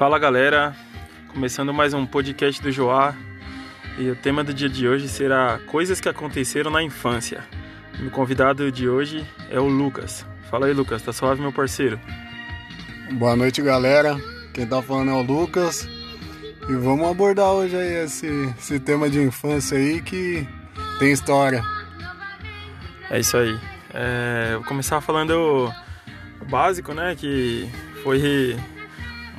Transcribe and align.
Fala 0.00 0.18
galera, 0.18 0.74
começando 1.28 1.74
mais 1.74 1.92
um 1.92 2.06
podcast 2.06 2.62
do 2.62 2.72
Joá 2.72 3.14
e 3.98 4.08
o 4.08 4.16
tema 4.16 4.42
do 4.42 4.54
dia 4.54 4.66
de 4.66 4.88
hoje 4.88 5.06
será 5.10 5.60
coisas 5.66 6.00
que 6.00 6.08
aconteceram 6.08 6.70
na 6.70 6.82
infância. 6.82 7.44
O 8.06 8.10
convidado 8.10 8.72
de 8.72 8.88
hoje 8.88 9.22
é 9.50 9.60
o 9.60 9.68
Lucas. 9.68 10.24
Fala 10.50 10.64
aí 10.64 10.72
Lucas, 10.72 11.02
tá 11.02 11.12
suave 11.12 11.42
meu 11.42 11.52
parceiro? 11.52 12.00
Boa 13.12 13.36
noite 13.36 13.60
galera, 13.60 14.16
quem 14.54 14.66
tá 14.66 14.80
falando 14.80 15.10
é 15.10 15.14
o 15.16 15.22
Lucas 15.22 15.86
e 16.66 16.72
vamos 16.76 17.06
abordar 17.06 17.50
hoje 17.50 17.76
aí 17.76 18.02
esse, 18.02 18.26
esse 18.58 18.80
tema 18.80 19.10
de 19.10 19.20
infância 19.20 19.76
aí 19.76 20.00
que 20.00 20.48
tem 20.98 21.12
história. 21.12 21.62
É 23.10 23.20
isso 23.20 23.36
aí. 23.36 23.60
É, 23.92 24.54
vou 24.54 24.64
começar 24.64 25.02
falando 25.02 25.70
o 26.40 26.44
básico, 26.46 26.94
né? 26.94 27.14
Que 27.14 27.70
foi 28.02 28.56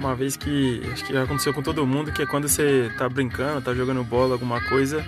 uma 0.02 0.16
vez 0.16 0.36
que 0.36 0.82
acho 0.92 1.06
que 1.06 1.16
aconteceu 1.16 1.54
com 1.54 1.62
todo 1.62 1.86
mundo, 1.86 2.12
que 2.12 2.24
é 2.24 2.26
quando 2.26 2.50
você 2.50 2.92
tá 2.98 3.08
brincando, 3.08 3.62
tá 3.62 3.72
jogando 3.72 4.04
bola, 4.04 4.34
alguma 4.34 4.60
coisa, 4.60 5.06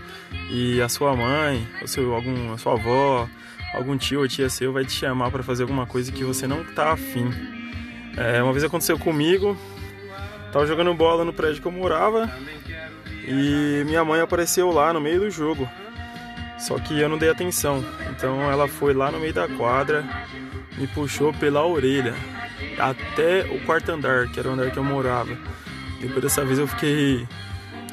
e 0.51 0.79
a 0.81 0.87
sua 0.87 1.15
mãe, 1.15 1.67
ou 1.81 1.87
seu, 1.87 2.13
algum, 2.13 2.53
a 2.53 2.57
sua 2.59 2.73
avó, 2.73 3.27
algum 3.73 3.97
tio 3.97 4.19
ou 4.19 4.27
tia 4.27 4.49
seu 4.49 4.71
vai 4.71 4.85
te 4.85 4.91
chamar 4.91 5.31
para 5.31 5.41
fazer 5.41 5.63
alguma 5.63 5.87
coisa 5.87 6.11
que 6.11 6.23
você 6.23 6.45
não 6.45 6.63
tá 6.63 6.93
afim. 6.93 7.27
É, 8.15 8.43
uma 8.43 8.53
vez 8.53 8.63
aconteceu 8.63 8.99
comigo, 8.99 9.57
tava 10.51 10.67
jogando 10.67 10.93
bola 10.93 11.25
no 11.25 11.33
prédio 11.33 11.59
que 11.59 11.67
eu 11.67 11.71
morava 11.71 12.29
e 13.27 13.83
minha 13.87 14.05
mãe 14.05 14.21
apareceu 14.21 14.69
lá 14.71 14.93
no 14.93 15.01
meio 15.01 15.21
do 15.21 15.31
jogo. 15.31 15.67
Só 16.59 16.77
que 16.77 16.99
eu 16.99 17.09
não 17.09 17.17
dei 17.17 17.29
atenção. 17.29 17.83
Então 18.11 18.39
ela 18.51 18.67
foi 18.67 18.93
lá 18.93 19.11
no 19.11 19.19
meio 19.19 19.33
da 19.33 19.47
quadra, 19.47 20.05
me 20.77 20.85
puxou 20.85 21.33
pela 21.33 21.65
orelha 21.65 22.13
até 22.77 23.45
o 23.51 23.59
quarto 23.65 23.91
andar, 23.91 24.27
que 24.29 24.39
era 24.39 24.49
o 24.49 24.53
andar 24.53 24.71
que 24.71 24.77
eu 24.77 24.83
morava. 24.83 25.37
Depois 26.01 26.21
dessa 26.21 26.43
vez 26.43 26.59
eu 26.59 26.67
fiquei 26.67 27.27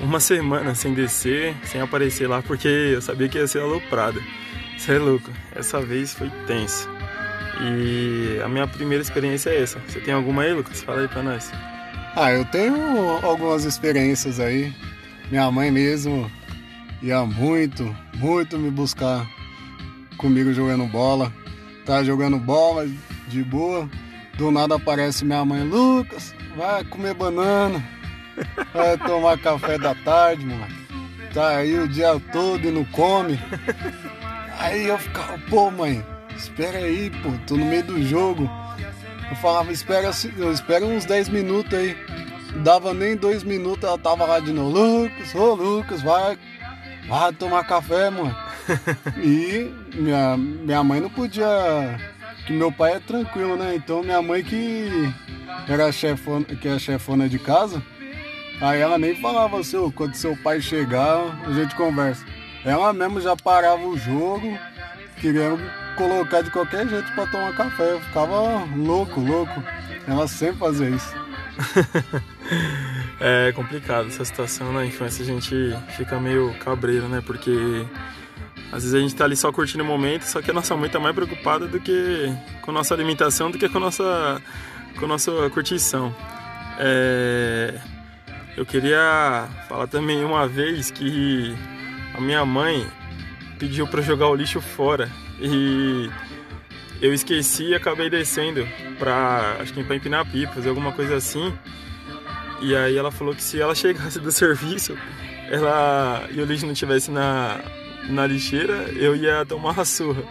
uma 0.01 0.19
semana 0.19 0.75
sem 0.75 0.95
descer, 0.95 1.55
sem 1.65 1.81
aparecer 1.81 2.27
lá, 2.29 2.43
porque 2.43 2.69
eu 2.69 3.03
sabia 3.03 3.29
que 3.29 3.39
ia 3.39 3.47
ser 3.47 3.61
aloprada. 3.61 4.21
Você 4.77 4.95
é 4.95 4.99
louco, 4.99 5.31
essa 5.55 5.81
vez 5.81 6.15
foi 6.15 6.31
tenso. 6.47 6.89
E 7.61 8.41
a 8.43 8.49
minha 8.49 8.67
primeira 8.67 9.03
experiência 9.03 9.51
é 9.51 9.63
essa. 9.63 9.79
Você 9.87 10.01
tem 10.01 10.15
alguma 10.15 10.43
aí, 10.43 10.55
Lucas? 10.55 10.83
Fala 10.83 11.03
aí 11.03 11.09
pra 11.09 11.23
nós. 11.23 11.53
Ah, 12.17 12.33
eu 12.33 12.45
tenho 12.47 12.75
algumas 13.23 13.65
experiências 13.65 14.41
aí. 14.41 14.75
Minha 15.31 15.51
mãe 15.51 15.71
mesmo 15.71 16.31
ia 17.03 17.25
muito, 17.25 17.95
muito 18.17 18.59
me 18.59 18.71
buscar 18.71 19.27
comigo 20.17 20.53
jogando 20.53 20.87
bola. 20.87 21.33
Tá 21.85 22.03
jogando 22.03 22.39
bola 22.39 22.89
de 23.29 23.45
boa. 23.45 23.89
Do 24.41 24.51
nada 24.51 24.77
aparece 24.77 25.23
minha 25.23 25.45
mãe, 25.45 25.63
Lucas, 25.63 26.35
vai 26.57 26.83
comer 26.85 27.13
banana, 27.13 27.87
vai 28.73 28.97
tomar 28.97 29.37
café 29.37 29.77
da 29.77 29.95
tarde, 29.95 30.47
mano. 30.47 30.67
Tá 31.35 31.59
aí 31.59 31.79
o 31.79 31.87
dia 31.87 32.19
todo 32.33 32.67
e 32.67 32.71
não 32.71 32.83
come. 32.87 33.39
Aí 34.59 34.87
eu 34.87 34.97
ficava, 34.97 35.39
pô, 35.51 35.71
mãe, 35.71 36.03
espera 36.35 36.79
aí, 36.79 37.11
pô, 37.23 37.33
tô 37.47 37.55
no 37.55 37.67
meio 37.67 37.85
do 37.85 38.03
jogo. 38.03 38.51
Eu 39.29 39.37
falava, 39.37 39.73
espera, 39.73 40.09
espera 40.09 40.87
uns 40.87 41.05
10 41.05 41.29
minutos 41.29 41.79
aí. 41.79 41.95
Dava 42.65 42.95
nem 42.95 43.17
dois 43.17 43.43
minutos, 43.45 43.85
ela 43.85 43.99
tava 43.99 44.25
lá 44.25 44.41
de 44.41 44.55
novo, 44.55 44.71
Lucas, 44.71 45.35
ô 45.35 45.53
Lucas, 45.53 46.01
vai, 46.01 46.39
vai 47.07 47.31
tomar 47.35 47.67
café, 47.67 48.09
mano. 48.09 48.35
e 49.23 49.71
minha, 49.95 50.35
minha 50.39 50.83
mãe 50.83 50.99
não 50.99 51.11
podia. 51.11 52.10
Que 52.51 52.57
meu 52.57 52.73
pai 52.73 52.95
é 52.95 52.99
tranquilo, 52.99 53.55
né? 53.55 53.77
Então 53.77 54.03
minha 54.03 54.21
mãe 54.21 54.43
que 54.43 54.91
era 55.69 55.93
chefona, 55.93 56.45
que 56.45 56.67
é 56.67 56.81
chefona 56.81 57.29
de 57.29 57.39
casa, 57.39 57.81
aí 58.61 58.81
ela 58.81 58.99
nem 58.99 59.15
falava 59.15 59.61
assim, 59.61 59.89
quando 59.93 60.17
seu 60.17 60.37
pai 60.37 60.61
chegar, 60.61 61.41
a 61.47 61.53
gente 61.53 61.77
conversa. 61.77 62.27
Ela 62.65 62.93
mesmo 62.93 63.21
já 63.21 63.37
parava 63.37 63.87
o 63.87 63.97
jogo, 63.97 64.59
querendo 65.21 65.61
colocar 65.97 66.43
de 66.43 66.51
qualquer 66.51 66.89
jeito 66.89 67.13
para 67.13 67.29
tomar 67.29 67.55
café. 67.55 67.93
Eu 67.93 68.01
ficava 68.01 68.65
louco, 68.77 69.21
louco. 69.21 69.63
Ela 70.09 70.27
sempre 70.27 70.59
fazia 70.59 70.91
isso. 70.91 71.15
é 73.21 73.53
complicado 73.53 74.09
essa 74.09 74.25
situação 74.25 74.73
na 74.73 74.85
infância, 74.85 75.23
a 75.23 75.27
gente 75.27 75.55
fica 75.97 76.19
meio 76.19 76.53
cabreiro, 76.59 77.09
né? 77.09 77.23
Porque 77.25 77.87
às 78.73 78.85
vezes 78.85 78.95
a 78.95 79.01
gente 79.01 79.15
tá 79.15 79.25
ali 79.25 79.37
só 79.37 79.51
curtindo 79.51 79.83
o 79.83 79.87
momento, 79.87 80.23
só 80.23 80.41
que 80.41 80.51
a 80.51 80.55
nossa 80.55 80.77
mãe 80.77 80.89
tá 80.89 81.01
mais 81.01 81.15
preocupada 81.15 81.67
do 81.67 81.81
que 81.81 82.33
com 82.63 82.71
nossa 82.71 82.95
alimentação 82.95 83.51
do 83.51 83.59
que 83.59 83.69
com 83.69 83.79
a 83.79 83.81
nossa, 83.81 84.43
com 84.99 85.05
a 85.05 85.09
nossa 85.09 85.51
curtição. 85.51 86.15
É... 86.79 87.75
Eu 88.57 88.67
queria 88.67 89.49
falar 89.69 89.87
também 89.87 90.25
uma 90.25 90.47
vez 90.47 90.91
que 90.91 91.55
a 92.15 92.21
minha 92.21 92.45
mãe 92.45 92.87
pediu 93.59 93.87
para 93.87 94.03
jogar 94.03 94.29
o 94.29 94.35
lixo 94.35 94.61
fora 94.61 95.11
e 95.41 96.11
eu 97.01 97.13
esqueci 97.15 97.69
e 97.69 97.75
acabei 97.75 98.11
descendo 98.11 98.67
pra, 98.99 99.57
acho 99.61 99.73
que 99.73 99.83
pra 99.83 99.97
empinar 99.97 100.31
pipas, 100.31 100.67
alguma 100.67 100.93
coisa 100.93 101.17
assim. 101.17 101.53
E 102.61 102.77
aí 102.77 102.97
ela 102.97 103.11
falou 103.11 103.35
que 103.35 103.43
se 103.43 103.61
ela 103.61 103.75
chegasse 103.77 104.21
do 104.21 104.31
serviço, 104.31 104.97
ela 105.51 106.29
e 106.31 106.41
o 106.41 106.45
lixo 106.45 106.67
não 106.67 106.73
estivesse 106.73 107.11
na, 107.11 107.61
na 108.09 108.27
lixeira, 108.27 108.91
eu 108.93 109.15
ia 109.15 109.45
tomar 109.45 109.73
uma 109.73 109.85
surra. 109.85 110.23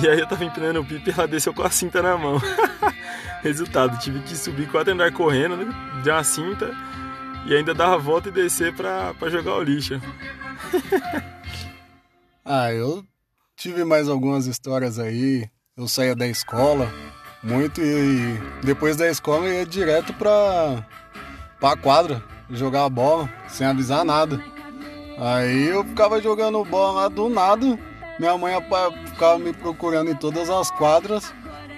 E 0.00 0.08
aí 0.08 0.20
eu 0.20 0.26
tava 0.26 0.44
empinando 0.44 0.80
o 0.80 0.84
pipa 0.84 1.10
e 1.10 1.12
ela 1.12 1.26
desceu 1.26 1.52
com 1.52 1.62
a 1.62 1.70
cinta 1.70 2.02
na 2.02 2.16
mão. 2.16 2.40
Resultado, 3.42 3.98
tive 3.98 4.20
que 4.20 4.36
subir 4.36 4.70
quatro 4.70 4.92
andar 4.92 5.12
correndo 5.12 5.56
né, 5.56 5.66
de 6.02 6.10
uma 6.10 6.22
cinta 6.22 6.70
e 7.46 7.54
ainda 7.54 7.74
dar 7.74 7.94
a 7.94 7.96
volta 7.96 8.28
e 8.28 8.32
descer 8.32 8.74
pra, 8.74 9.14
pra 9.14 9.30
jogar 9.30 9.56
o 9.56 9.62
lixo. 9.62 10.00
ah, 12.44 12.72
eu 12.72 13.04
tive 13.56 13.84
mais 13.84 14.08
algumas 14.08 14.46
histórias 14.46 14.98
aí. 14.98 15.48
Eu 15.76 15.88
saía 15.88 16.14
da 16.14 16.26
escola 16.26 16.92
muito 17.42 17.80
e 17.80 18.38
depois 18.62 18.96
da 18.96 19.08
escola 19.08 19.46
eu 19.46 19.54
ia 19.54 19.66
direto 19.66 20.12
pra, 20.12 20.86
pra 21.58 21.76
quadra 21.76 22.22
jogar 22.50 22.84
a 22.84 22.88
bola 22.88 23.28
sem 23.48 23.66
avisar 23.66 24.04
nada. 24.04 24.42
Aí 25.20 25.68
eu 25.68 25.84
ficava 25.84 26.18
jogando 26.18 26.64
bola 26.64 27.02
lá 27.02 27.08
do 27.08 27.28
nada. 27.28 27.78
Minha 28.18 28.38
mãe 28.38 28.54
ficava 29.04 29.38
me 29.38 29.52
procurando 29.52 30.10
em 30.10 30.14
todas 30.14 30.48
as 30.48 30.70
quadras. 30.70 31.30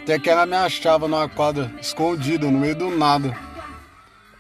Até 0.03 0.17
que 0.17 0.31
ela 0.31 0.47
me 0.47 0.55
achava 0.55 1.09
numa 1.09 1.29
quadra 1.29 1.69
escondida, 1.81 2.49
no 2.49 2.61
meio 2.61 2.77
do 2.77 2.97
nada. 2.97 3.37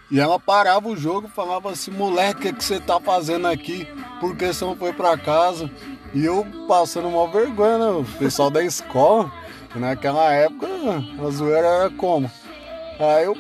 E 0.09 0.21
ela 0.21 0.39
parava 0.39 0.89
o 0.89 0.97
jogo 0.97 1.27
falava 1.27 1.71
assim, 1.71 1.91
moleque, 1.91 2.39
o 2.39 2.43
que, 2.43 2.53
que 2.53 2.65
você 2.65 2.79
tá 2.79 3.01
fazendo 3.01 3.49
aqui? 3.49 3.89
Por 4.21 4.37
que 4.37 4.53
você 4.53 4.65
não 4.65 4.77
foi 4.77 4.93
pra 4.93 5.19
casa? 5.19 5.69
E 6.15 6.25
eu 6.25 6.47
passando 6.69 7.09
uma 7.09 7.27
vergonha, 7.27 7.79
né? 7.79 7.91
O 7.91 8.05
pessoal 8.19 8.51
da 8.51 8.63
escola, 8.63 9.33
naquela 9.75 10.31
época, 10.33 10.69
a 11.27 11.31
zoeira 11.31 11.67
era 11.67 11.91
como? 11.91 12.31
Aí 13.01 13.27
o 13.27 13.35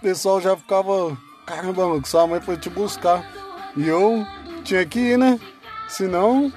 pessoal 0.00 0.40
já 0.40 0.56
ficava, 0.56 1.14
caramba, 1.44 2.00
que 2.00 2.08
sua 2.08 2.26
mãe 2.26 2.40
foi 2.40 2.56
te 2.56 2.70
buscar. 2.70 3.28
E 3.76 3.86
eu 3.86 4.26
tinha 4.68 4.84
que 4.84 4.98
ir, 4.98 5.18
né? 5.18 5.40
Senão 5.88 6.52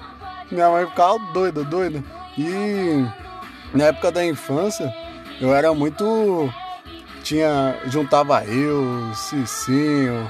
minha 0.52 0.70
mãe 0.70 0.86
ficava 0.86 1.18
doida, 1.34 1.64
doida. 1.64 2.04
E 2.38 3.06
na 3.74 3.86
época 3.86 4.12
da 4.12 4.26
infância, 4.26 4.94
eu 5.40 5.56
era 5.56 5.74
muito. 5.74 6.50
Tinha. 7.24 7.80
Juntava 7.86 8.44
eu, 8.46 9.14
Cicinho, 9.16 10.30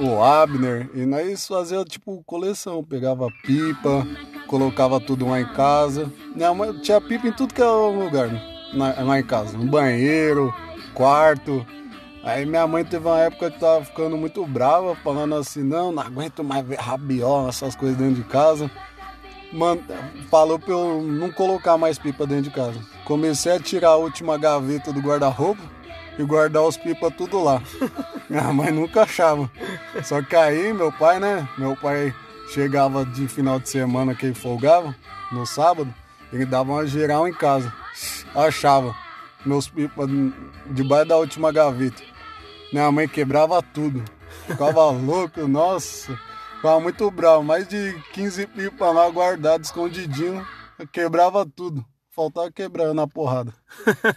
o 0.00 0.22
Abner, 0.22 0.90
e 0.92 1.06
nós 1.06 1.46
fazia 1.46 1.84
tipo 1.84 2.22
coleção, 2.26 2.82
pegava 2.82 3.28
pipa, 3.44 4.04
colocava 4.48 4.98
tudo 4.98 5.28
lá 5.28 5.40
em 5.40 5.46
casa. 5.52 6.10
Minha 6.34 6.52
mãe 6.52 6.72
tinha 6.80 7.00
pipa 7.00 7.28
em 7.28 7.32
tudo 7.32 7.54
que 7.54 7.62
era 7.62 7.70
lugar, 7.70 8.28
né? 8.28 8.42
lá 8.74 9.20
em 9.20 9.24
casa. 9.24 9.56
No 9.56 9.66
banheiro, 9.66 10.52
quarto. 10.94 11.64
Aí 12.24 12.46
minha 12.46 12.66
mãe 12.66 12.82
teve 12.82 13.06
uma 13.06 13.20
época 13.20 13.50
que 13.50 13.60
tava 13.60 13.84
ficando 13.84 14.16
muito 14.16 14.46
brava, 14.46 14.96
falando 14.96 15.34
assim, 15.34 15.62
não, 15.62 15.92
não 15.92 16.02
aguento 16.02 16.42
mais 16.42 16.66
ver 16.66 16.78
rabiola, 16.78 17.50
essas 17.50 17.76
coisas 17.76 17.98
dentro 17.98 18.14
de 18.14 18.24
casa. 18.24 18.70
Man, 19.52 19.78
falou 20.30 20.58
pra 20.58 20.72
eu 20.72 21.02
não 21.02 21.30
colocar 21.30 21.76
mais 21.76 21.98
pipa 21.98 22.26
dentro 22.26 22.44
de 22.44 22.50
casa. 22.50 22.80
Comecei 23.04 23.52
a 23.52 23.60
tirar 23.60 23.90
a 23.90 23.96
última 23.96 24.38
gaveta 24.38 24.90
do 24.90 25.00
guarda-roupa 25.00 25.60
e 26.18 26.24
guardar 26.24 26.62
os 26.62 26.78
pipas 26.78 27.14
tudo 27.14 27.42
lá. 27.42 27.62
Minha 28.28 28.50
mãe 28.54 28.72
nunca 28.72 29.02
achava. 29.02 29.50
Só 30.02 30.22
que 30.22 30.34
aí 30.34 30.72
meu 30.72 30.90
pai, 30.90 31.20
né? 31.20 31.46
Meu 31.58 31.76
pai 31.76 32.14
chegava 32.48 33.04
de 33.04 33.28
final 33.28 33.60
de 33.60 33.68
semana 33.68 34.14
que 34.14 34.26
ele 34.26 34.34
folgava, 34.34 34.96
no 35.30 35.44
sábado, 35.44 35.92
ele 36.32 36.46
dava 36.46 36.72
uma 36.72 36.86
geral 36.86 37.28
em 37.28 37.34
casa. 37.34 37.70
Achava 38.34 38.94
meus 39.44 39.68
pipas 39.68 40.08
debaixo 40.70 41.08
da 41.08 41.18
última 41.18 41.52
gaveta. 41.52 42.13
Minha 42.74 42.90
mãe 42.90 43.06
quebrava 43.06 43.62
tudo. 43.62 44.02
Ficava 44.48 44.90
louco, 44.90 45.46
nossa. 45.46 46.18
Ficava 46.56 46.80
muito 46.80 47.08
bravo. 47.08 47.44
Mais 47.44 47.68
de 47.68 47.94
15 48.12 48.48
pipas 48.48 48.92
lá 48.92 49.08
guardadas, 49.10 49.68
escondidinho. 49.68 50.44
Quebrava 50.90 51.46
tudo. 51.46 51.84
faltava 52.10 52.50
quebrar 52.50 52.92
na 52.92 53.06
porrada. 53.06 53.54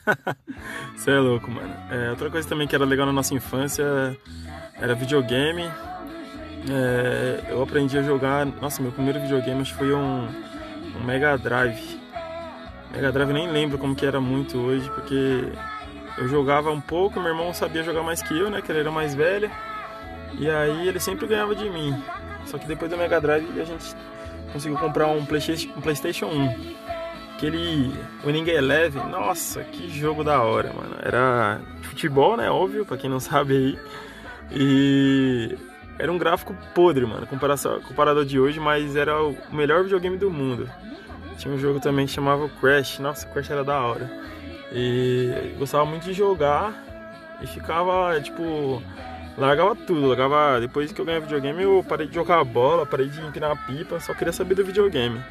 Você 0.98 1.12
é 1.12 1.20
louco, 1.20 1.52
mano. 1.52 1.72
É, 1.92 2.10
outra 2.10 2.32
coisa 2.32 2.50
também 2.50 2.68
que 2.68 2.74
era 2.74 2.84
legal 2.84 3.06
na 3.06 3.14
nossa 3.14 3.36
infância 3.36 3.86
era 4.74 4.96
videogame. 4.96 5.62
É, 6.68 7.52
eu 7.52 7.62
aprendi 7.62 7.96
a 7.96 8.02
jogar. 8.02 8.44
Nossa, 8.44 8.82
meu 8.82 8.92
primeiro 8.92 9.20
videogame 9.20 9.62
acho 9.62 9.74
que 9.74 9.78
foi 9.78 9.94
um, 9.94 10.28
um 11.00 11.04
Mega 11.06 11.38
Drive. 11.38 12.02
Mega 12.92 13.12
Drive 13.12 13.34
nem 13.34 13.52
lembro 13.52 13.78
como 13.78 13.96
que 13.96 14.04
era 14.04 14.20
muito 14.20 14.58
hoje, 14.58 14.90
porque 14.90 15.44
eu 16.18 16.28
jogava 16.28 16.72
um 16.72 16.82
pouco, 16.82 17.20
meu 17.20 17.30
irmão 17.30 17.54
sabia 17.54 17.84
jogar 17.84 18.04
mais 18.04 18.22
que 18.22 18.38
eu, 18.38 18.50
né? 18.50 18.62
Que 18.62 18.72
ele 18.72 18.80
era 18.80 18.92
mais 18.92 19.14
velho. 19.14 19.50
E 20.34 20.50
aí 20.50 20.88
ele 20.88 21.00
sempre 21.00 21.28
ganhava 21.28 21.56
de 21.56 21.70
mim. 21.70 21.96
Só 22.46 22.58
que 22.58 22.68
depois 22.68 22.90
do 22.90 22.98
Mega 22.98 23.20
Drive 23.20 23.60
a 23.60 23.64
gente 23.64 23.96
conseguiu 24.52 24.78
comprar 24.78 25.08
um 25.08 25.26
PlayStation, 25.26 25.70
um 25.78 25.82
PlayStation 25.82 26.26
1. 26.28 26.76
Aquele 27.36 27.94
Winning 28.26 28.50
Eleven, 28.50 29.08
nossa, 29.10 29.64
que 29.64 29.90
jogo 29.90 30.24
da 30.24 30.42
hora, 30.42 30.74
mano. 30.74 30.96
Era 31.02 31.62
futebol, 31.84 32.36
né? 32.36 32.50
Óbvio, 32.50 32.86
pra 32.86 32.98
quem 32.98 33.10
não 33.10 33.20
sabe 33.20 33.56
aí. 33.56 33.80
E 34.52 35.58
era 36.00 36.12
um 36.12 36.18
gráfico 36.18 36.56
podre, 36.74 37.06
mano, 37.06 37.28
comparado, 37.28 38.20
ao 38.20 38.26
de 38.26 38.40
hoje, 38.40 38.60
mas 38.60 38.96
era 38.96 39.24
o 39.24 39.36
melhor 39.52 39.84
videogame 39.84 40.18
do 40.18 40.32
mundo. 40.32 40.70
Tinha 41.38 41.54
um 41.54 41.60
jogo 41.60 41.80
também 41.80 42.08
que 42.08 42.12
chamava 42.12 42.50
Crash, 42.60 43.00
nossa, 43.00 43.28
Crash 43.28 43.52
era 43.52 43.64
da 43.64 43.80
hora. 43.80 44.10
E 44.72 45.56
gostava 45.58 45.86
muito 45.86 46.04
de 46.04 46.14
jogar 46.14 46.74
e 47.42 47.48
ficava, 47.48 48.20
tipo, 48.22 48.82
largava 49.38 49.76
tudo, 49.76 50.08
largava. 50.08 50.60
Depois 50.60 50.92
que 50.92 51.00
eu 51.00 51.06
ganhei 51.06 51.22
videogame, 51.22 51.64
eu 51.64 51.86
parei 51.88 52.08
de 52.08 52.16
jogar 52.16 52.44
bola, 52.44 52.86
parei 52.86 53.08
de 53.08 53.22
empinar 53.22 53.66
pipa, 53.66 54.00
só 54.00 54.14
queria 54.14 54.34
saber 54.34 54.56
do 54.56 54.66
videogame. 54.66 55.22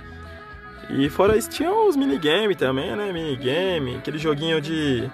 E 0.88 1.08
fora 1.10 1.36
isso, 1.36 1.50
tinha 1.50 1.72
os 1.72 1.96
minigame 1.96 2.54
também, 2.54 2.94
né? 2.94 3.12
Minigame, 3.12 3.96
aquele 3.96 4.18
joguinho 4.18 4.60
de. 4.60 5.10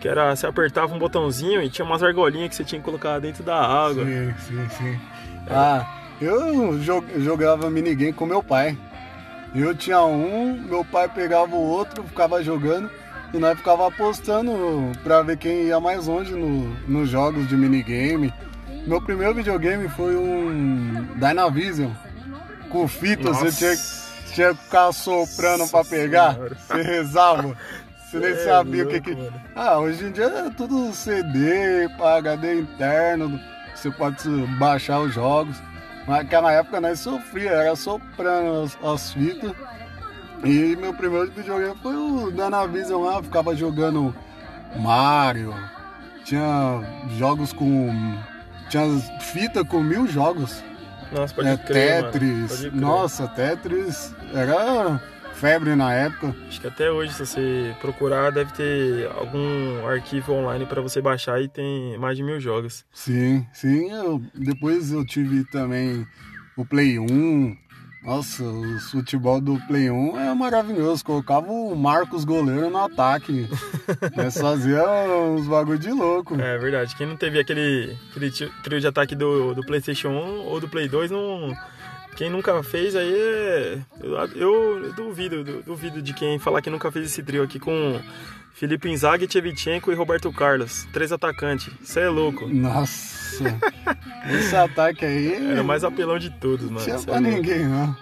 que 0.00 0.08
era. 0.08 0.34
Você 0.34 0.46
apertava 0.46 0.94
um 0.94 0.98
botãozinho 0.98 1.62
e 1.62 1.70
tinha 1.70 1.84
umas 1.84 2.02
argolinhas 2.02 2.48
que 2.48 2.56
você 2.56 2.64
tinha 2.64 2.80
que 2.80 2.84
colocar 2.84 3.20
dentro 3.20 3.44
da 3.44 3.56
água. 3.56 4.04
Sim, 4.04 4.34
sim, 4.38 4.68
sim. 4.70 5.00
É. 5.46 5.54
Ah, 5.54 5.86
eu 6.20 6.80
jogava 7.18 7.70
minigame 7.70 8.12
com 8.12 8.26
meu 8.26 8.42
pai. 8.42 8.76
Eu 9.54 9.74
tinha 9.74 10.04
um, 10.04 10.60
meu 10.60 10.84
pai 10.84 11.08
pegava 11.08 11.54
o 11.54 11.60
outro, 11.60 12.02
ficava 12.02 12.42
jogando 12.42 12.90
e 13.32 13.38
nós 13.38 13.58
ficava 13.58 13.88
apostando 13.88 14.52
pra 15.02 15.22
ver 15.22 15.36
quem 15.36 15.64
ia 15.64 15.80
mais 15.80 16.06
longe 16.06 16.32
no, 16.32 16.68
nos 16.88 17.08
jogos 17.10 17.48
de 17.48 17.56
minigame. 17.56 18.32
Meu 18.86 19.00
primeiro 19.00 19.34
videogame 19.34 19.88
foi 19.88 20.16
um 20.16 21.06
Dynavision 21.16 21.90
com 22.70 22.86
fita, 22.86 23.32
você 23.32 23.52
tinha, 23.52 23.76
tinha 24.34 24.54
que 24.54 24.62
ficar 24.64 24.92
soprando 24.92 25.68
pra 25.68 25.84
pegar, 25.84 26.34
senhora. 26.34 26.56
você 26.56 26.82
rezava. 26.82 27.56
Você 28.06 28.18
nem 28.18 28.30
é 28.30 28.44
sabia 28.44 28.84
louco, 28.84 28.98
o 28.98 29.02
que 29.02 29.14
que. 29.14 29.30
Ah, 29.54 29.78
hoje 29.78 30.04
em 30.04 30.12
dia 30.12 30.24
é 30.24 30.50
tudo 30.50 30.92
CD, 30.92 31.86
HD 32.00 32.60
interno, 32.60 33.40
você 33.74 33.90
pode 33.90 34.28
baixar 34.58 35.00
os 35.00 35.12
jogos. 35.12 35.56
Mas 36.06 36.18
naquela 36.18 36.52
época 36.52 36.80
nós 36.80 37.00
sofria, 37.00 37.50
era 37.50 37.74
soprando 37.74 38.62
as, 38.62 38.78
as 38.84 39.12
fitas. 39.12 39.52
E 40.44 40.76
meu 40.76 40.92
primeiro 40.94 41.30
videogame 41.30 41.76
foi 41.82 41.96
o 41.96 42.30
Danavision 42.30 43.02
lá, 43.02 43.22
ficava 43.22 43.54
jogando 43.56 44.14
Mario, 44.78 45.54
tinha 46.24 46.82
jogos 47.16 47.52
com. 47.52 47.88
Tinha 48.68 48.84
fita 49.20 49.64
com 49.64 49.82
mil 49.82 50.06
jogos. 50.06 50.62
Nossa, 51.12 51.34
pode 51.34 51.48
é, 51.48 51.56
crer, 51.56 52.04
Tetris. 52.04 52.48
Pode 52.48 52.70
crer. 52.70 52.80
Nossa, 52.80 53.28
Tetris 53.28 54.14
era 54.34 55.00
febre 55.34 55.76
na 55.76 55.92
época. 55.92 56.34
Acho 56.48 56.60
que 56.60 56.66
até 56.66 56.90
hoje, 56.90 57.12
se 57.12 57.24
você 57.24 57.74
procurar, 57.80 58.32
deve 58.32 58.52
ter 58.52 59.08
algum 59.12 59.86
arquivo 59.86 60.32
online 60.32 60.66
para 60.66 60.82
você 60.82 61.00
baixar 61.00 61.40
e 61.40 61.48
tem 61.48 61.96
mais 61.98 62.16
de 62.16 62.24
mil 62.24 62.40
jogos. 62.40 62.84
Sim, 62.92 63.46
sim. 63.52 63.90
Eu, 63.92 64.20
depois 64.34 64.90
eu 64.90 65.04
tive 65.06 65.44
também 65.44 66.04
o 66.56 66.64
Play 66.64 66.98
1, 66.98 67.56
nossa, 68.06 68.44
o 68.44 68.78
futebol 68.78 69.40
do 69.40 69.58
Play 69.66 69.90
1 69.90 70.16
é 70.16 70.32
maravilhoso. 70.32 71.04
Colocava 71.04 71.50
o 71.50 71.74
Marcos 71.74 72.24
goleiro 72.24 72.70
no 72.70 72.78
ataque. 72.78 73.48
Mas 74.16 74.38
fazia 74.40 74.80
uns 75.28 75.48
bagulho 75.48 75.76
de 75.76 75.90
louco. 75.90 76.40
É 76.40 76.56
verdade. 76.56 76.94
Quem 76.94 77.04
não 77.04 77.16
teve 77.16 77.40
aquele, 77.40 77.98
aquele 78.10 78.30
trio 78.62 78.80
de 78.80 78.86
ataque 78.86 79.16
do, 79.16 79.54
do 79.54 79.62
PlayStation 79.62 80.10
1 80.10 80.46
ou 80.46 80.60
do 80.60 80.68
Play 80.68 80.88
2 80.88 81.10
não. 81.10 81.52
Quem 82.14 82.30
nunca 82.30 82.62
fez 82.62 82.94
aí 82.94 83.12
é. 83.12 83.78
Eu, 84.00 84.16
eu 84.36 84.92
duvido, 84.94 85.42
duvido 85.62 86.00
de 86.00 86.14
quem 86.14 86.38
falar 86.38 86.62
que 86.62 86.70
nunca 86.70 86.92
fez 86.92 87.06
esse 87.06 87.24
trio 87.24 87.42
aqui 87.42 87.58
com 87.58 88.00
Felipe 88.56 88.88
Inzaghi, 88.88 89.26
Tchevchenko 89.26 89.92
e 89.92 89.94
Roberto 89.94 90.32
Carlos. 90.32 90.88
Três 90.90 91.12
atacantes. 91.12 91.70
Você 91.82 92.00
é 92.00 92.08
louco. 92.08 92.48
Nossa. 92.48 93.44
Esse 94.32 94.56
ataque 94.56 95.04
aí. 95.04 95.50
Era 95.50 95.60
o 95.60 95.64
mais 95.64 95.84
apelão 95.84 96.18
de 96.18 96.30
todos, 96.30 96.64
mano. 96.70 96.78
Não 96.78 96.84
tinha 96.84 96.98
pra 96.98 97.16
é 97.16 97.20
ninguém, 97.20 97.66
não. 97.66 97.94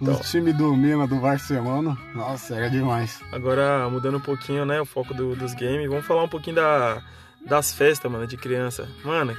Então. 0.00 0.14
O 0.14 0.20
time 0.20 0.52
do 0.52 0.76
Mina, 0.76 1.08
do 1.08 1.16
Barcelona, 1.16 1.98
nossa, 2.14 2.54
era 2.54 2.70
demais. 2.70 3.20
Agora, 3.32 3.88
mudando 3.90 4.18
um 4.18 4.20
pouquinho, 4.20 4.64
né, 4.64 4.80
o 4.80 4.84
foco 4.84 5.12
do, 5.12 5.34
dos 5.34 5.54
games, 5.54 5.88
vamos 5.88 6.06
falar 6.06 6.22
um 6.22 6.28
pouquinho 6.28 6.54
da, 6.54 7.02
das 7.44 7.72
festas, 7.74 8.10
mano, 8.10 8.28
de 8.28 8.36
criança. 8.36 8.88
Mano, 9.02 9.36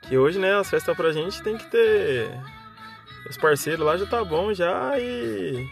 que 0.00 0.16
hoje, 0.16 0.38
né, 0.38 0.54
as 0.54 0.70
festas 0.70 0.96
pra 0.96 1.12
gente 1.12 1.42
tem 1.42 1.58
que 1.58 1.66
ter... 1.66 2.30
Os 3.28 3.36
parceiros 3.36 3.84
lá 3.84 3.96
já 3.96 4.06
tá 4.06 4.24
bom 4.24 4.54
já 4.54 4.98
e 4.98 5.68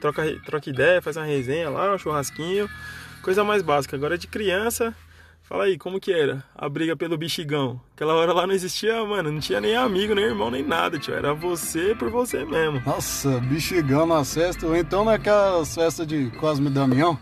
troca, 0.00 0.40
troca 0.46 0.70
ideia, 0.70 1.02
faz 1.02 1.16
uma 1.16 1.26
resenha 1.26 1.68
lá, 1.68 1.92
um 1.92 1.98
churrasquinho. 1.98 2.70
Coisa 3.22 3.44
mais 3.44 3.62
básica. 3.62 3.94
Agora 3.96 4.18
de 4.18 4.26
criança, 4.26 4.92
fala 5.42 5.64
aí, 5.64 5.78
como 5.78 6.00
que 6.00 6.12
era 6.12 6.42
a 6.56 6.68
briga 6.68 6.96
pelo 6.96 7.16
bexigão? 7.16 7.80
Aquela 7.94 8.14
hora 8.14 8.32
lá 8.32 8.46
não 8.46 8.54
existia, 8.54 9.04
mano, 9.04 9.30
não 9.30 9.40
tinha 9.40 9.60
nem 9.60 9.76
amigo, 9.76 10.14
nem 10.14 10.24
irmão, 10.24 10.50
nem 10.50 10.62
nada, 10.64 10.98
tio. 10.98 11.14
Era 11.14 11.32
você 11.32 11.94
por 11.94 12.10
você 12.10 12.44
mesmo. 12.44 12.82
Nossa, 12.84 13.38
bexigão 13.40 14.06
na 14.06 14.24
festa, 14.24 14.66
ou 14.66 14.76
então 14.76 15.04
naquelas 15.04 15.72
festas 15.74 16.06
de 16.06 16.30
Cosme 16.40 16.66
e 16.68 16.70
Damião, 16.70 17.16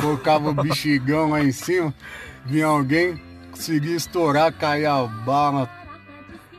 colocava 0.00 0.50
o 0.50 0.54
bexigão 0.62 1.30
lá 1.30 1.42
em 1.42 1.50
cima, 1.50 1.92
vinha 2.46 2.66
alguém, 2.66 3.20
conseguia 3.50 3.96
estourar, 3.96 4.52
cair 4.52 4.86
a 4.86 5.02
bala, 5.02 5.68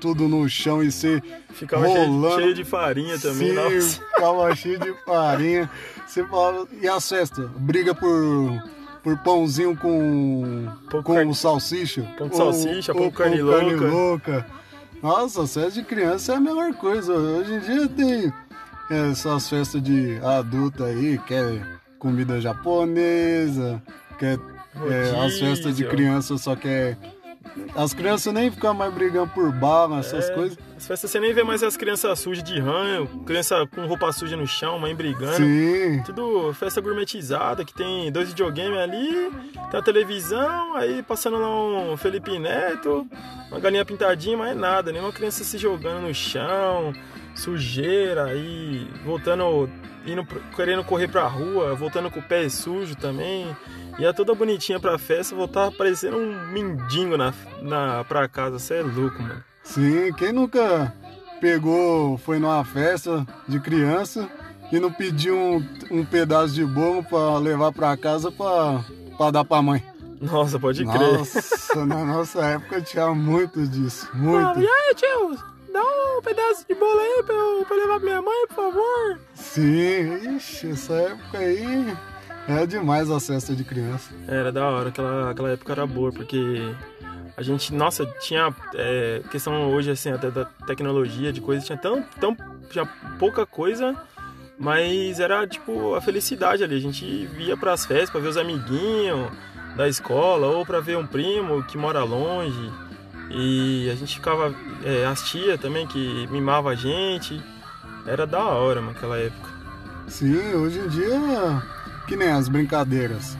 tudo 0.02 0.28
no 0.28 0.48
chão 0.50 0.84
e 0.84 0.92
ser 0.92 1.24
Ficava 1.56 1.88
rolando. 1.88 2.28
Cheio, 2.28 2.40
cheio 2.42 2.54
de 2.54 2.66
farinha 2.66 3.18
também, 3.18 3.50
Sim, 3.50 3.54
nossa. 3.54 4.02
ficava 4.02 4.56
cheio 4.56 4.78
de 4.78 4.94
farinha. 5.06 5.70
Você 6.06 6.26
falava, 6.26 6.68
e 6.82 6.88
a 6.88 7.00
cesta? 7.00 7.50
Briga 7.58 7.94
por, 7.94 8.64
por 9.04 9.18
pãozinho 9.20 9.76
com, 9.76 10.68
pão 10.90 11.04
com 11.04 11.14
carne, 11.16 11.36
salsicha? 11.36 12.04
Pão 12.18 12.30
com 12.30 12.38
salsicha, 12.38 12.94
pão 12.94 13.04
com 13.04 13.12
carne, 13.12 13.38
carne 13.38 13.76
louca. 13.76 13.88
louca. 13.88 14.46
Nossa, 15.02 15.48
festa 15.48 15.72
de 15.72 15.84
criança 15.84 16.34
é 16.34 16.36
a 16.36 16.40
melhor 16.40 16.74
coisa. 16.74 17.14
Hoje 17.14 17.54
em 17.54 17.60
dia 17.60 17.88
tem 17.88 18.34
essas 18.90 19.50
festas 19.50 19.82
de 19.82 20.20
adulto 20.24 20.84
aí, 20.84 21.18
quer 21.28 21.80
comida 22.00 22.40
japonesa, 22.40 23.82
quer 24.18 24.40
é, 24.90 25.26
as 25.26 25.40
festas 25.40 25.76
de 25.76 25.86
criança 25.86 26.38
só 26.38 26.56
quer 26.56 26.98
as 27.76 27.94
crianças 27.94 28.34
nem 28.34 28.52
ficam 28.52 28.74
mais 28.74 28.94
brigando 28.94 29.30
por 29.32 29.52
bala, 29.52 30.00
essas 30.00 30.30
é, 30.30 30.34
coisas. 30.34 30.58
As 30.76 30.88
festas 30.88 31.12
você 31.12 31.20
nem 31.20 31.34
vê 31.34 31.44
mais 31.44 31.64
as 31.64 31.78
crianças 31.78 32.20
sujas 32.20 32.44
de 32.44 32.60
ranho, 32.60 33.08
criança 33.26 33.68
com 33.74 33.86
roupa 33.86 34.12
suja 34.12 34.36
no 34.36 34.46
chão, 34.46 34.78
mãe 34.78 34.96
brigando. 34.96 35.38
Sim. 35.38 36.04
Tudo 36.06 36.54
festa 36.54 36.82
gourmetizada, 36.82 37.64
que 37.64 37.74
tem 37.74 38.12
dois 38.12 38.30
videogames 38.30 38.78
ali, 38.78 39.32
tem 39.72 39.80
a 39.80 39.84
televisão, 39.84 40.76
aí 40.76 41.02
passando 41.04 41.38
lá 41.38 41.50
um 41.50 41.96
Felipe 41.98 42.38
Neto, 42.38 43.08
uma 43.50 43.60
galinha 43.60 43.86
pintadinha, 43.86 44.38
mas 44.38 44.52
é 44.52 44.54
nada, 44.54 44.92
nenhuma 44.92 45.12
criança 45.12 45.44
se 45.44 45.58
jogando 45.58 46.08
no 46.08 46.14
chão, 46.14 46.94
sujeira, 47.36 48.26
aí 48.26 48.88
voltando, 49.04 49.70
indo, 50.06 50.26
querendo 50.56 50.84
correr 50.84 51.08
pra 51.08 51.28
rua, 51.28 51.76
voltando 51.76 52.10
com 52.10 52.20
o 52.20 52.24
pé 52.24 52.48
sujo 52.50 52.96
também. 52.96 53.56
Ia 54.00 54.14
toda 54.14 54.36
bonitinha 54.36 54.80
pra 54.80 54.98
festa, 54.98 55.36
voltava 55.36 55.72
parecendo 55.72 56.18
um 56.18 56.48
mendigo 56.52 57.16
na, 57.16 57.34
na, 57.62 58.04
pra 58.04 58.28
casa. 58.28 58.60
Você 58.60 58.76
é 58.76 58.82
louco, 58.82 59.22
mano. 59.22 59.44
Sim, 59.64 60.12
quem 60.14 60.32
nunca 60.32 60.94
pegou, 61.40 62.18
foi 62.18 62.40
numa 62.40 62.64
festa 62.66 63.26
de 63.48 63.60
criança 63.60 64.30
e 64.72 64.80
não 64.80 64.92
pediu 64.92 65.36
um, 65.36 65.66
um 65.92 66.06
pedaço 66.06 66.54
de 66.54 66.66
bolo 66.66 67.04
pra 67.04 67.38
levar 67.38 67.72
pra 67.72 67.96
casa 67.96 68.32
pra, 68.32 68.84
pra 69.18 69.32
dar 69.32 69.46
pra 69.46 69.62
mãe? 69.62 69.84
Nossa, 70.22 70.60
pode 70.60 70.86
crer. 70.86 71.18
Nossa, 71.18 71.86
na 71.86 72.06
nossa 72.06 72.44
época 72.46 72.82
tinha 72.82 73.14
muito 73.14 73.66
disso, 73.68 74.10
muito. 74.16 74.60
Ah, 74.60 74.62
e 74.62 74.68
aí, 74.68 74.96
tio? 74.96 75.55
Dá 75.76 75.82
um 75.84 76.22
pedaço 76.22 76.66
de 76.66 76.74
bolo 76.74 76.98
aí 76.98 77.24
pra, 77.26 77.36
eu, 77.36 77.66
pra 77.66 77.76
levar 77.76 78.00
pra 78.00 78.06
minha 78.06 78.22
mãe, 78.22 78.48
por 78.48 78.56
favor. 78.56 79.20
Sim, 79.34 80.38
ixi, 80.38 80.72
essa 80.72 80.94
época 80.94 81.38
aí 81.38 81.98
é 82.48 82.66
demais 82.66 83.12
a 83.12 83.20
festa 83.20 83.54
de 83.54 83.66
criança. 83.66 84.14
Era 84.26 84.54
da 84.54 84.66
hora, 84.70 84.88
aquela, 84.88 85.32
aquela 85.32 85.50
época 85.50 85.74
era 85.74 85.86
boa, 85.86 86.14
porque 86.14 86.62
a 87.36 87.42
gente, 87.42 87.74
nossa, 87.74 88.06
tinha 88.22 88.56
é, 88.74 89.22
questão 89.30 89.70
hoje, 89.74 89.92
assim, 89.92 90.12
até 90.12 90.32
da 90.32 90.46
tecnologia, 90.46 91.34
de 91.34 91.42
coisas, 91.42 91.66
tinha 91.66 91.78
tão, 91.78 92.02
tão 92.22 92.38
tinha 92.70 92.86
pouca 93.20 93.46
coisa 93.46 93.96
Mas 94.58 95.20
era 95.20 95.46
tipo 95.46 95.94
a 95.96 96.02
felicidade 96.02 96.64
ali. 96.64 96.78
A 96.78 96.80
gente 96.80 97.26
via 97.36 97.58
pras 97.58 97.86
festas 97.86 98.10
pra 98.10 98.22
ver 98.22 98.30
os 98.30 98.38
amiguinhos 98.38 99.30
da 99.76 99.90
escola 99.90 100.48
ou 100.48 100.66
pra 100.66 100.80
ver 100.80 100.98
um 100.98 101.06
primo 101.06 101.64
que 101.64 101.78
mora 101.78 102.02
longe. 102.04 102.72
E 103.30 103.90
a 103.90 103.96
gente 103.96 104.16
ficava. 104.16 104.54
É, 104.84 105.06
as 105.06 105.22
tia 105.24 105.58
também 105.58 105.88
que 105.88 106.28
mimava 106.28 106.70
a 106.70 106.76
gente. 106.76 107.42
Era 108.06 108.28
da 108.28 108.44
hora, 108.44 108.82
mano, 108.82 108.94
naquela 108.94 109.18
época. 109.18 109.50
Sim, 110.08 110.54
hoje 110.54 110.80
em 110.80 110.88
dia, 110.88 111.64
que 112.08 112.16
nem 112.16 112.30
as 112.30 112.48
brincadeiras. 112.48 113.38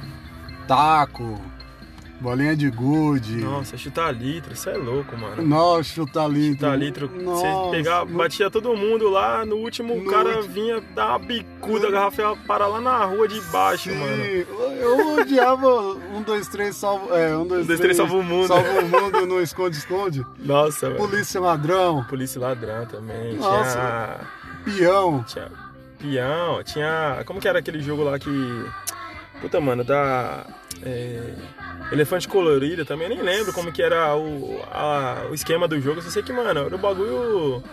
Taco, 0.68 1.40
bolinha 2.20 2.56
de 2.56 2.70
gude. 2.70 3.38
Nossa, 3.38 3.78
chutar 3.78 4.12
litro, 4.12 4.54
isso 4.54 4.70
é 4.70 4.78
louco, 4.78 5.18
mano. 5.18 5.42
Nossa, 5.42 5.84
chutar 5.84 6.30
litro. 6.30 6.66
Chutar 6.66 6.80
litro, 6.80 7.08
você 7.08 7.48
pegava, 7.72 8.06
batia 8.06 8.50
todo 8.50 8.76
mundo 8.76 9.10
lá, 9.10 9.46
no 9.46 9.58
último 9.58 9.96
no 9.96 10.02
o 10.02 10.06
cara 10.06 10.38
último... 10.38 10.54
vinha 10.54 10.82
dar 10.94 11.10
uma 11.10 11.20
bicuda, 11.20 11.88
a 11.88 11.92
garrafa 11.92 12.22
ia 12.22 12.36
parar 12.48 12.68
lá 12.68 12.82
na 12.82 13.06
rua 13.06 13.28
de 13.28 13.40
baixo, 13.42 13.90
Sim, 13.90 13.96
mano. 13.98 14.24
Eu 14.80 15.20
odiava 15.20 15.68
um, 16.14 16.22
dois, 16.22 16.48
três, 16.48 16.76
salvo. 16.76 17.14
É, 17.14 17.36
um, 17.36 17.46
dois, 17.46 17.64
um, 17.64 17.68
dois 17.68 17.80
três, 17.80 17.80
três 17.80 17.98
salva 17.98 18.16
o 18.16 18.24
mundo. 18.24 18.48
Salva 18.48 18.80
o 18.80 18.88
mundo 18.88 19.26
no 19.26 19.42
esconde-esconde. 19.42 20.26
Nossa, 20.40 20.88
velho. 20.90 21.00
Polícia 21.00 21.40
ladrão. 21.40 22.04
Polícia 22.06 22.40
ladrão 22.40 22.86
também. 22.86 23.36
Nossa. 23.36 24.20
Tinha. 24.64 24.78
Peão. 24.78 25.24
Tinha 25.28 25.66
peão, 26.06 26.64
tinha. 26.64 27.24
Como 27.26 27.40
que 27.40 27.48
era 27.48 27.60
aquele 27.60 27.82
jogo 27.82 28.04
lá 28.04 28.20
que. 28.20 28.66
Puta, 29.42 29.60
mano, 29.60 29.84
da. 29.84 30.46
É... 30.84 31.34
Elefante 31.92 32.28
colorido 32.28 32.84
também, 32.84 33.08
nem 33.08 33.22
lembro 33.22 33.54
como 33.54 33.72
que 33.72 33.82
era 33.82 34.16
o, 34.16 34.60
a, 34.72 35.28
o 35.30 35.34
esquema 35.34 35.68
do 35.68 35.80
jogo. 35.80 36.02
Só 36.02 36.10
sei 36.10 36.24
que, 36.24 36.34
mano, 36.34 36.50
era 36.50 36.76
um 36.76 36.80
bagulho. 36.80 37.64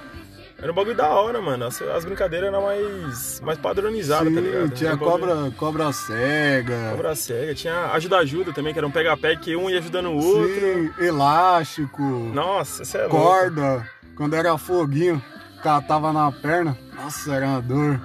Era 0.59 0.71
um 0.71 0.75
bagulho 0.75 0.95
da 0.95 1.09
hora, 1.09 1.41
mano. 1.41 1.65
As, 1.65 1.81
as 1.83 2.05
brincadeiras 2.05 2.49
eram 2.49 2.63
mais, 2.63 3.41
mais 3.41 3.59
padronizadas, 3.59 4.29
Sim, 4.29 4.35
tá 4.35 4.41
ligado? 4.41 4.71
Tinha 4.71 4.97
cobra, 4.97 5.51
cobra 5.57 5.93
cega. 5.93 6.91
Cobra 6.91 7.15
cega. 7.17 7.55
Tinha 7.55 7.87
ajuda-ajuda 7.93 8.53
também, 8.53 8.73
que 8.73 8.79
era 8.79 8.87
um 8.87 8.91
pega-pega 8.91 9.41
que 9.41 9.57
um 9.57 9.69
ia 9.69 9.79
ajudando 9.79 10.11
o 10.11 10.17
outro. 10.17 10.61
Sim, 10.61 10.91
elástico. 11.01 12.03
Nossa, 12.03 12.83
isso 12.83 12.97
é 12.97 13.09
Corda. 13.09 13.73
Louco. 13.73 13.87
Quando 14.15 14.35
era 14.35 14.57
foguinho, 14.59 15.21
catava 15.63 16.13
na 16.13 16.31
perna. 16.31 16.77
Nossa, 16.95 17.35
era 17.35 17.47
uma 17.47 17.63
dor. 17.63 18.01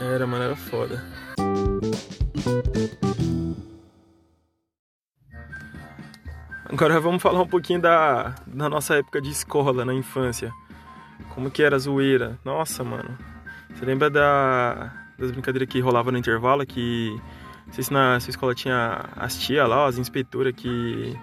Era, 0.00 0.26
mano, 0.26 0.44
era 0.44 0.56
foda. 0.56 1.04
Agora 6.70 7.00
vamos 7.00 7.22
falar 7.22 7.40
um 7.40 7.46
pouquinho 7.46 7.80
da, 7.80 8.34
da 8.46 8.68
nossa 8.68 8.96
época 8.96 9.22
de 9.22 9.30
escola, 9.30 9.86
na 9.86 9.94
infância. 9.94 10.52
Como 11.30 11.50
que 11.50 11.62
era 11.62 11.76
a 11.76 11.78
zoeira. 11.78 12.38
Nossa, 12.44 12.84
mano. 12.84 13.16
Você 13.74 13.86
lembra 13.86 14.10
da, 14.10 14.92
das 15.18 15.30
brincadeiras 15.30 15.66
que 15.66 15.80
rolava 15.80 16.12
no 16.12 16.18
intervalo? 16.18 16.66
Que 16.66 17.18
não 17.66 17.72
sei 17.72 17.84
se 17.84 17.92
na 17.92 18.20
sua 18.20 18.30
escola 18.30 18.54
tinha 18.54 19.02
as 19.16 19.38
tia 19.38 19.66
lá, 19.66 19.86
as 19.86 19.96
inspetoras 19.96 20.52
que, 20.54 21.18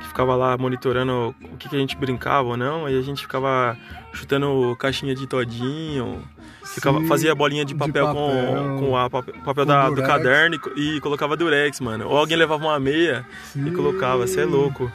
que 0.00 0.08
ficava 0.08 0.34
lá 0.34 0.56
monitorando 0.56 1.34
o 1.42 1.56
que, 1.58 1.68
que 1.68 1.76
a 1.76 1.78
gente 1.78 1.94
brincava 1.94 2.48
ou 2.48 2.56
não. 2.56 2.86
Aí 2.86 2.98
a 2.98 3.02
gente 3.02 3.20
ficava 3.20 3.76
chutando 4.14 4.74
caixinha 4.78 5.14
de 5.14 5.26
todinho. 5.26 6.26
Ficava, 6.66 6.98
Sim, 7.00 7.06
fazia 7.06 7.34
bolinha 7.34 7.64
de 7.64 7.74
papel, 7.74 8.06
de 8.06 8.12
papel 8.12 8.14
com, 8.14 8.78
com 8.80 8.96
a 8.96 9.08
papel, 9.08 9.34
papel 9.44 9.64
com 9.64 9.68
da, 9.72 9.88
do 9.90 10.02
caderno 10.02 10.58
e, 10.76 10.96
e 10.96 11.00
colocava 11.00 11.36
durex, 11.36 11.80
mano. 11.80 12.08
Ou 12.08 12.16
alguém 12.18 12.36
levava 12.36 12.64
uma 12.64 12.78
meia 12.80 13.24
e 13.54 13.58
Sim. 13.64 13.72
colocava, 13.72 14.26
você 14.26 14.40
é 14.40 14.44
louco. 14.44 14.90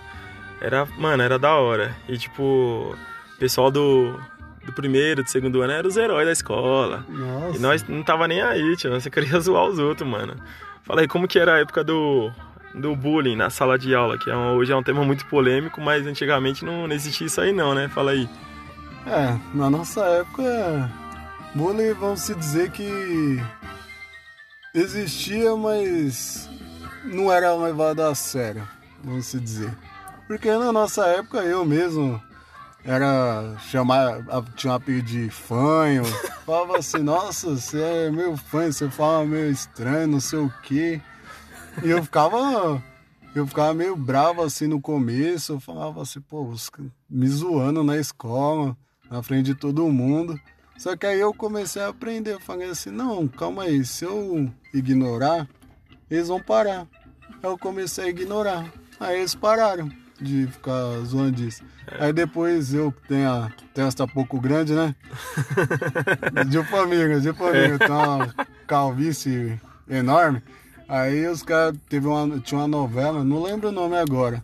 Era, 0.59 0.85
mano, 0.97 1.23
era 1.23 1.39
da 1.39 1.55
hora. 1.55 1.95
E 2.07 2.17
tipo, 2.17 2.43
o 2.43 3.39
pessoal 3.39 3.71
do, 3.71 4.19
do 4.65 4.71
primeiro, 4.73 5.23
do 5.23 5.29
segundo 5.29 5.61
ano 5.61 5.73
era 5.73 5.87
os 5.87 5.97
heróis 5.97 6.25
da 6.27 6.31
escola. 6.31 7.03
Nossa. 7.09 7.57
E 7.57 7.59
nós 7.59 7.83
não 7.87 8.03
tava 8.03 8.27
nem 8.27 8.41
aí, 8.41 8.75
tio. 8.75 8.91
Você 8.91 9.09
queria 9.09 9.37
zoar 9.41 9.65
os 9.65 9.79
outros, 9.79 10.07
mano. 10.07 10.35
Fala 10.83 11.01
aí, 11.01 11.07
como 11.07 11.27
que 11.27 11.39
era 11.39 11.55
a 11.55 11.59
época 11.59 11.83
do, 11.83 12.29
do 12.75 12.95
bullying 12.95 13.35
na 13.35 13.49
sala 13.49 13.77
de 13.79 13.95
aula? 13.95 14.17
Que 14.17 14.29
é 14.29 14.35
um- 14.35 14.55
hoje 14.55 14.71
é 14.71 14.75
um 14.75 14.83
tema 14.83 15.03
muito 15.03 15.25
polêmico, 15.25 15.79
mas 15.81 16.05
antigamente 16.05 16.63
não, 16.65 16.87
não 16.87 16.93
existia 16.95 17.25
isso 17.27 17.39
aí 17.41 17.51
não, 17.51 17.73
né? 17.73 17.87
Fala 17.87 18.11
aí. 18.11 18.27
É, 19.07 19.35
na 19.55 19.67
nossa 19.69 20.01
época, 20.05 20.91
bullying, 21.55 21.93
vamos 21.93 22.21
se 22.21 22.35
dizer 22.35 22.71
que 22.71 23.37
existia, 24.73 25.55
mas 25.55 26.49
não 27.03 27.31
era 27.31 27.53
levado 27.53 28.01
a 28.01 28.15
sério, 28.15 28.67
vamos 29.03 29.25
se 29.25 29.39
dizer. 29.39 29.75
Porque 30.27 30.49
na 30.51 30.71
nossa 30.71 31.05
época 31.07 31.39
eu 31.39 31.65
mesmo 31.65 32.21
era 32.83 33.57
chamar, 33.69 34.23
tinha 34.55 34.71
um 34.71 34.75
apelido 34.75 35.07
de 35.07 35.29
fanho, 35.29 36.03
falava 36.45 36.77
assim, 36.77 36.99
nossa, 36.99 37.55
você 37.55 37.81
é 37.81 38.11
meio 38.11 38.35
fanho, 38.37 38.71
você 38.71 38.89
fala 38.89 39.25
meio 39.25 39.51
estranho, 39.51 40.07
não 40.07 40.19
sei 40.19 40.39
o 40.39 40.53
quê. 40.63 41.01
E 41.83 41.89
eu 41.89 42.03
ficava. 42.03 42.81
Eu 43.33 43.47
ficava 43.47 43.73
meio 43.73 43.95
bravo 43.95 44.41
assim 44.41 44.67
no 44.67 44.81
começo, 44.81 45.53
eu 45.53 45.59
falava 45.61 46.01
assim, 46.01 46.19
pô, 46.19 46.53
me 47.09 47.27
zoando 47.29 47.81
na 47.81 47.95
escola, 47.95 48.75
na 49.09 49.23
frente 49.23 49.45
de 49.45 49.55
todo 49.55 49.87
mundo. 49.87 50.37
Só 50.81 50.97
que 50.97 51.05
aí 51.05 51.19
eu 51.19 51.31
comecei 51.31 51.79
a 51.79 51.89
aprender, 51.89 52.33
eu 52.33 52.39
falei 52.39 52.67
assim, 52.67 52.89
não, 52.89 53.27
calma 53.27 53.65
aí, 53.65 53.85
se 53.85 54.03
eu 54.03 54.51
ignorar, 54.73 55.47
eles 56.09 56.27
vão 56.27 56.41
parar. 56.41 56.87
Eu 57.43 57.55
comecei 57.55 58.05
a 58.05 58.09
ignorar. 58.09 58.65
Aí 58.99 59.19
eles 59.19 59.35
pararam 59.35 59.91
de 60.19 60.47
ficar 60.47 60.97
zoando 61.05 61.33
disso. 61.33 61.63
Aí 61.99 62.11
depois 62.11 62.73
eu 62.73 62.91
que 62.91 63.09
tenho 63.09 63.29
a 63.29 63.51
testa 63.75 64.07
pouco 64.07 64.41
grande, 64.41 64.73
né? 64.73 64.95
De 66.49 66.63
família, 66.63 67.21
de 67.21 67.31
família, 67.31 67.77
tem 67.77 67.91
uma 67.91 68.33
calvície 68.65 69.61
enorme. 69.87 70.41
Aí 70.89 71.27
os 71.27 71.43
caras 71.43 71.77
teve 71.89 72.07
uma 72.07 72.39
tinha 72.39 72.59
uma 72.59 72.67
novela, 72.67 73.23
não 73.23 73.43
lembro 73.43 73.69
o 73.69 73.71
nome 73.71 73.97
agora, 73.97 74.43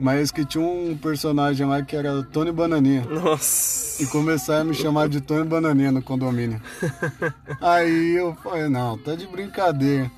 mas 0.00 0.30
que 0.30 0.46
tinha 0.46 0.64
um 0.64 0.96
personagem 0.96 1.66
lá 1.66 1.82
que 1.82 1.94
era 1.94 2.22
Tony 2.22 2.50
Bananinha 2.50 3.04
Nossa. 3.04 4.02
e 4.02 4.06
começaram 4.06 4.62
a 4.62 4.64
me 4.64 4.74
chamar 4.74 5.10
de 5.10 5.20
Tony 5.20 5.44
Bananinha 5.46 5.92
no 5.92 6.02
condomínio. 6.02 6.60
Aí 7.60 8.16
eu 8.16 8.34
falei, 8.42 8.68
não, 8.70 8.96
tá 8.96 9.14
de 9.14 9.26
brincadeira. 9.26 10.10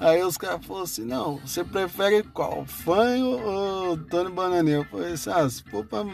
Aí 0.00 0.22
os 0.22 0.36
caras 0.36 0.64
falaram 0.64 0.84
assim, 0.84 1.04
não, 1.04 1.40
você 1.44 1.64
prefere 1.64 2.22
qual? 2.22 2.64
Fanho 2.64 3.26
ou 3.26 3.96
Tony 3.96 4.30
Bananinha? 4.30 4.76
Eu 4.76 4.84
falei 4.84 5.14
assim, 5.14 5.30
ah, 5.30 5.50
se 5.50 5.64
for 5.64 5.84
pra... 5.84 6.04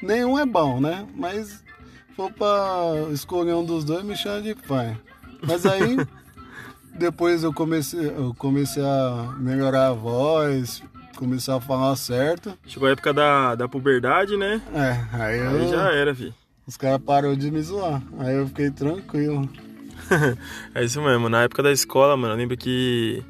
Nenhum 0.00 0.38
é 0.38 0.46
bom, 0.46 0.80
né? 0.80 1.04
Mas 1.16 1.48
se 1.48 1.60
for 2.14 2.32
pra 2.32 3.10
escolher 3.12 3.54
um 3.54 3.64
dos 3.64 3.84
dois, 3.84 4.04
me 4.04 4.16
chama 4.16 4.40
de 4.40 4.54
fanho. 4.54 5.00
Mas 5.44 5.66
aí, 5.66 5.96
depois 6.96 7.42
eu 7.42 7.52
comecei, 7.52 8.06
eu 8.06 8.32
comecei 8.38 8.84
a 8.84 9.34
melhorar 9.38 9.88
a 9.88 9.92
voz, 9.92 10.80
comecei 11.22 11.54
a 11.54 11.60
falar 11.60 11.94
certo. 11.94 12.58
Chegou 12.66 12.88
a 12.88 12.92
época 12.92 13.12
da, 13.12 13.54
da 13.54 13.68
puberdade, 13.68 14.36
né? 14.36 14.60
É, 14.74 15.16
aí, 15.22 15.38
eu, 15.38 15.50
Aí 15.50 15.68
já 15.68 15.92
era, 15.92 16.12
fi. 16.14 16.34
os 16.66 16.76
caras 16.76 17.00
pararam 17.00 17.36
de 17.36 17.48
me 17.50 17.62
zoar. 17.62 18.02
Aí 18.18 18.34
eu 18.34 18.46
fiquei 18.48 18.70
tranquilo. 18.70 19.48
É 20.74 20.84
isso 20.84 21.00
mesmo. 21.00 21.28
Na 21.28 21.42
época 21.44 21.62
da 21.62 21.70
escola, 21.70 22.16
mano, 22.16 22.34
eu 22.34 22.36
lembro 22.38 22.56
que 22.56 23.22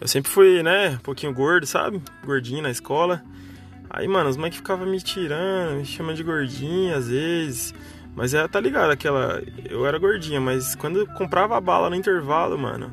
eu 0.00 0.08
sempre 0.08 0.30
fui, 0.30 0.62
né, 0.62 0.90
um 0.90 0.98
pouquinho 0.98 1.32
gordo, 1.32 1.64
sabe? 1.64 2.02
Gordinho 2.24 2.60
na 2.62 2.70
escola. 2.70 3.22
Aí, 3.88 4.06
mano, 4.06 4.28
os 4.28 4.36
moleques 4.36 4.58
ficavam 4.58 4.84
me 4.86 5.00
tirando, 5.00 5.76
me 5.78 5.84
chamando 5.86 6.16
de 6.16 6.22
gordinho 6.24 6.94
às 6.94 7.08
vezes. 7.08 7.72
Mas 8.14 8.34
é, 8.34 8.46
tá 8.48 8.60
ligado, 8.60 8.90
aquela. 8.90 9.40
Eu 9.70 9.86
era 9.86 9.96
gordinha, 9.98 10.40
mas 10.40 10.74
quando 10.74 10.98
eu 10.98 11.06
comprava 11.06 11.56
a 11.56 11.60
bala 11.60 11.88
no 11.88 11.96
intervalo, 11.96 12.58
mano. 12.58 12.92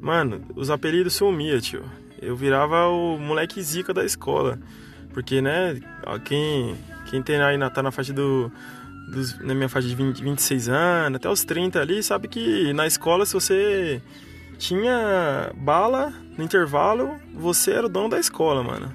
Mano, 0.00 0.40
os 0.56 0.70
apelidos 0.70 1.14
sumiam, 1.14 1.60
tio. 1.60 1.84
Eu 2.20 2.34
virava 2.36 2.86
o 2.88 3.18
moleque 3.18 3.62
zica 3.62 3.92
da 3.92 4.04
escola. 4.04 4.58
Porque, 5.12 5.40
né, 5.40 5.80
quem, 6.24 6.76
quem 7.06 7.22
tem 7.22 7.40
aí 7.40 7.56
na, 7.56 7.70
tá 7.70 7.82
na 7.82 7.90
faixa 7.90 8.12
do. 8.12 8.50
Dos, 9.10 9.38
na 9.38 9.54
minha 9.54 9.68
faixa 9.68 9.86
de 9.86 9.94
20, 9.94 10.20
26 10.20 10.68
anos, 10.68 11.16
até 11.16 11.30
os 11.30 11.44
30 11.44 11.80
ali, 11.80 12.02
sabe 12.02 12.26
que 12.26 12.72
na 12.72 12.88
escola, 12.88 13.24
se 13.24 13.34
você 13.34 14.02
tinha 14.58 15.52
bala 15.54 16.12
no 16.36 16.42
intervalo, 16.42 17.14
você 17.32 17.70
era 17.70 17.86
o 17.86 17.88
dono 17.88 18.08
da 18.08 18.18
escola, 18.18 18.64
mano. 18.64 18.92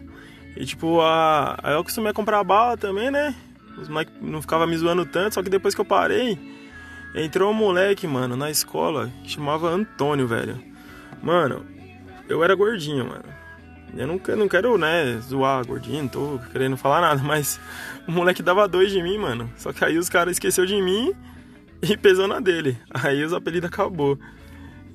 E 0.57 0.65
tipo, 0.65 0.99
a, 0.99 1.57
eu 1.63 1.79
acostumei 1.79 2.11
comprar 2.11 2.43
bala 2.43 2.75
também, 2.75 3.09
né? 3.09 3.33
Os 3.77 3.87
moleques 3.87 4.13
não 4.21 4.41
ficavam 4.41 4.67
me 4.67 4.77
zoando 4.77 5.05
tanto, 5.05 5.35
só 5.35 5.41
que 5.41 5.49
depois 5.49 5.73
que 5.73 5.79
eu 5.79 5.85
parei, 5.85 6.37
entrou 7.15 7.51
um 7.51 7.53
moleque, 7.55 8.05
mano, 8.05 8.35
na 8.35 8.51
escola, 8.51 9.09
que 9.23 9.29
chamava 9.31 9.69
Antônio, 9.69 10.27
velho. 10.27 10.61
Mano, 11.23 11.65
eu 12.31 12.43
era 12.43 12.55
gordinho, 12.55 13.05
mano. 13.07 13.23
Eu 13.95 14.19
que- 14.19 14.35
não 14.35 14.47
quero, 14.47 14.77
né, 14.77 15.19
zoar 15.21 15.65
gordinho, 15.65 16.03
não 16.03 16.07
tô 16.07 16.39
querendo 16.51 16.77
falar 16.77 17.01
nada, 17.01 17.21
mas 17.23 17.59
o 18.07 18.11
moleque 18.11 18.41
dava 18.41 18.67
dois 18.67 18.91
de 18.91 19.01
mim, 19.03 19.17
mano. 19.17 19.49
Só 19.57 19.73
que 19.73 19.83
aí 19.83 19.97
os 19.97 20.07
caras 20.09 20.33
esqueceu 20.33 20.65
de 20.65 20.81
mim 20.81 21.13
e 21.81 21.97
pesou 21.97 22.27
na 22.27 22.39
dele. 22.39 22.77
Aí 22.93 23.23
os 23.23 23.33
apelidos 23.33 23.69
acabou. 23.69 24.17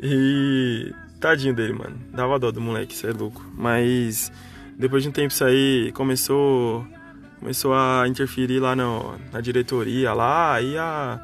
E 0.02 0.92
tadinho 1.20 1.54
dele, 1.54 1.72
mano. 1.72 1.98
Dava 2.12 2.38
dó 2.38 2.50
do 2.50 2.60
moleque, 2.60 2.94
isso 2.94 3.06
é 3.06 3.12
louco. 3.12 3.44
Mas 3.54 4.30
depois 4.78 5.02
de 5.02 5.08
um 5.08 5.12
tempo 5.12 5.32
isso 5.32 5.44
aí 5.44 5.90
começou 5.92 6.86
começou 7.38 7.74
a 7.74 8.04
interferir 8.08 8.58
lá 8.60 8.74
no, 8.74 9.14
na 9.30 9.40
diretoria 9.42 10.12
lá, 10.14 10.54
aí 10.54 10.76
a 10.78 11.20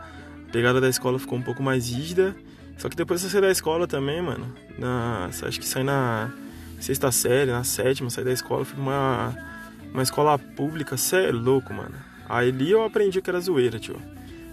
pegada 0.53 0.79
da 0.79 0.89
escola 0.89 1.19
ficou 1.19 1.39
um 1.39 1.43
pouco 1.43 1.63
mais 1.63 1.91
rígida 1.91 2.37
Só 2.77 2.89
que 2.89 2.97
depois 2.97 3.21
você 3.21 3.29
sai 3.29 3.41
da 3.41 3.51
escola 3.51 3.87
também, 3.87 4.21
mano. 4.21 4.55
Na, 4.79 5.27
acho 5.27 5.61
que 5.61 5.67
sai 5.67 5.83
na 5.83 6.33
sexta 6.81 7.13
série, 7.13 7.51
na 7.51 7.65
sétima, 7.65 8.11
sai 8.11 8.25
da 8.25 8.33
escola, 8.33 8.65
fui 8.65 8.81
uma, 8.81 9.35
uma 9.93 10.03
escola 10.03 10.39
pública, 10.39 10.97
cê 10.97 11.27
é 11.27 11.33
louco, 11.33 11.73
mano. 11.73 11.95
Aí 12.29 12.49
ali 12.49 12.71
eu 12.71 12.85
aprendi 12.85 13.21
que 13.21 13.31
era 13.31 13.41
zoeira, 13.41 13.79
tio. 13.79 13.97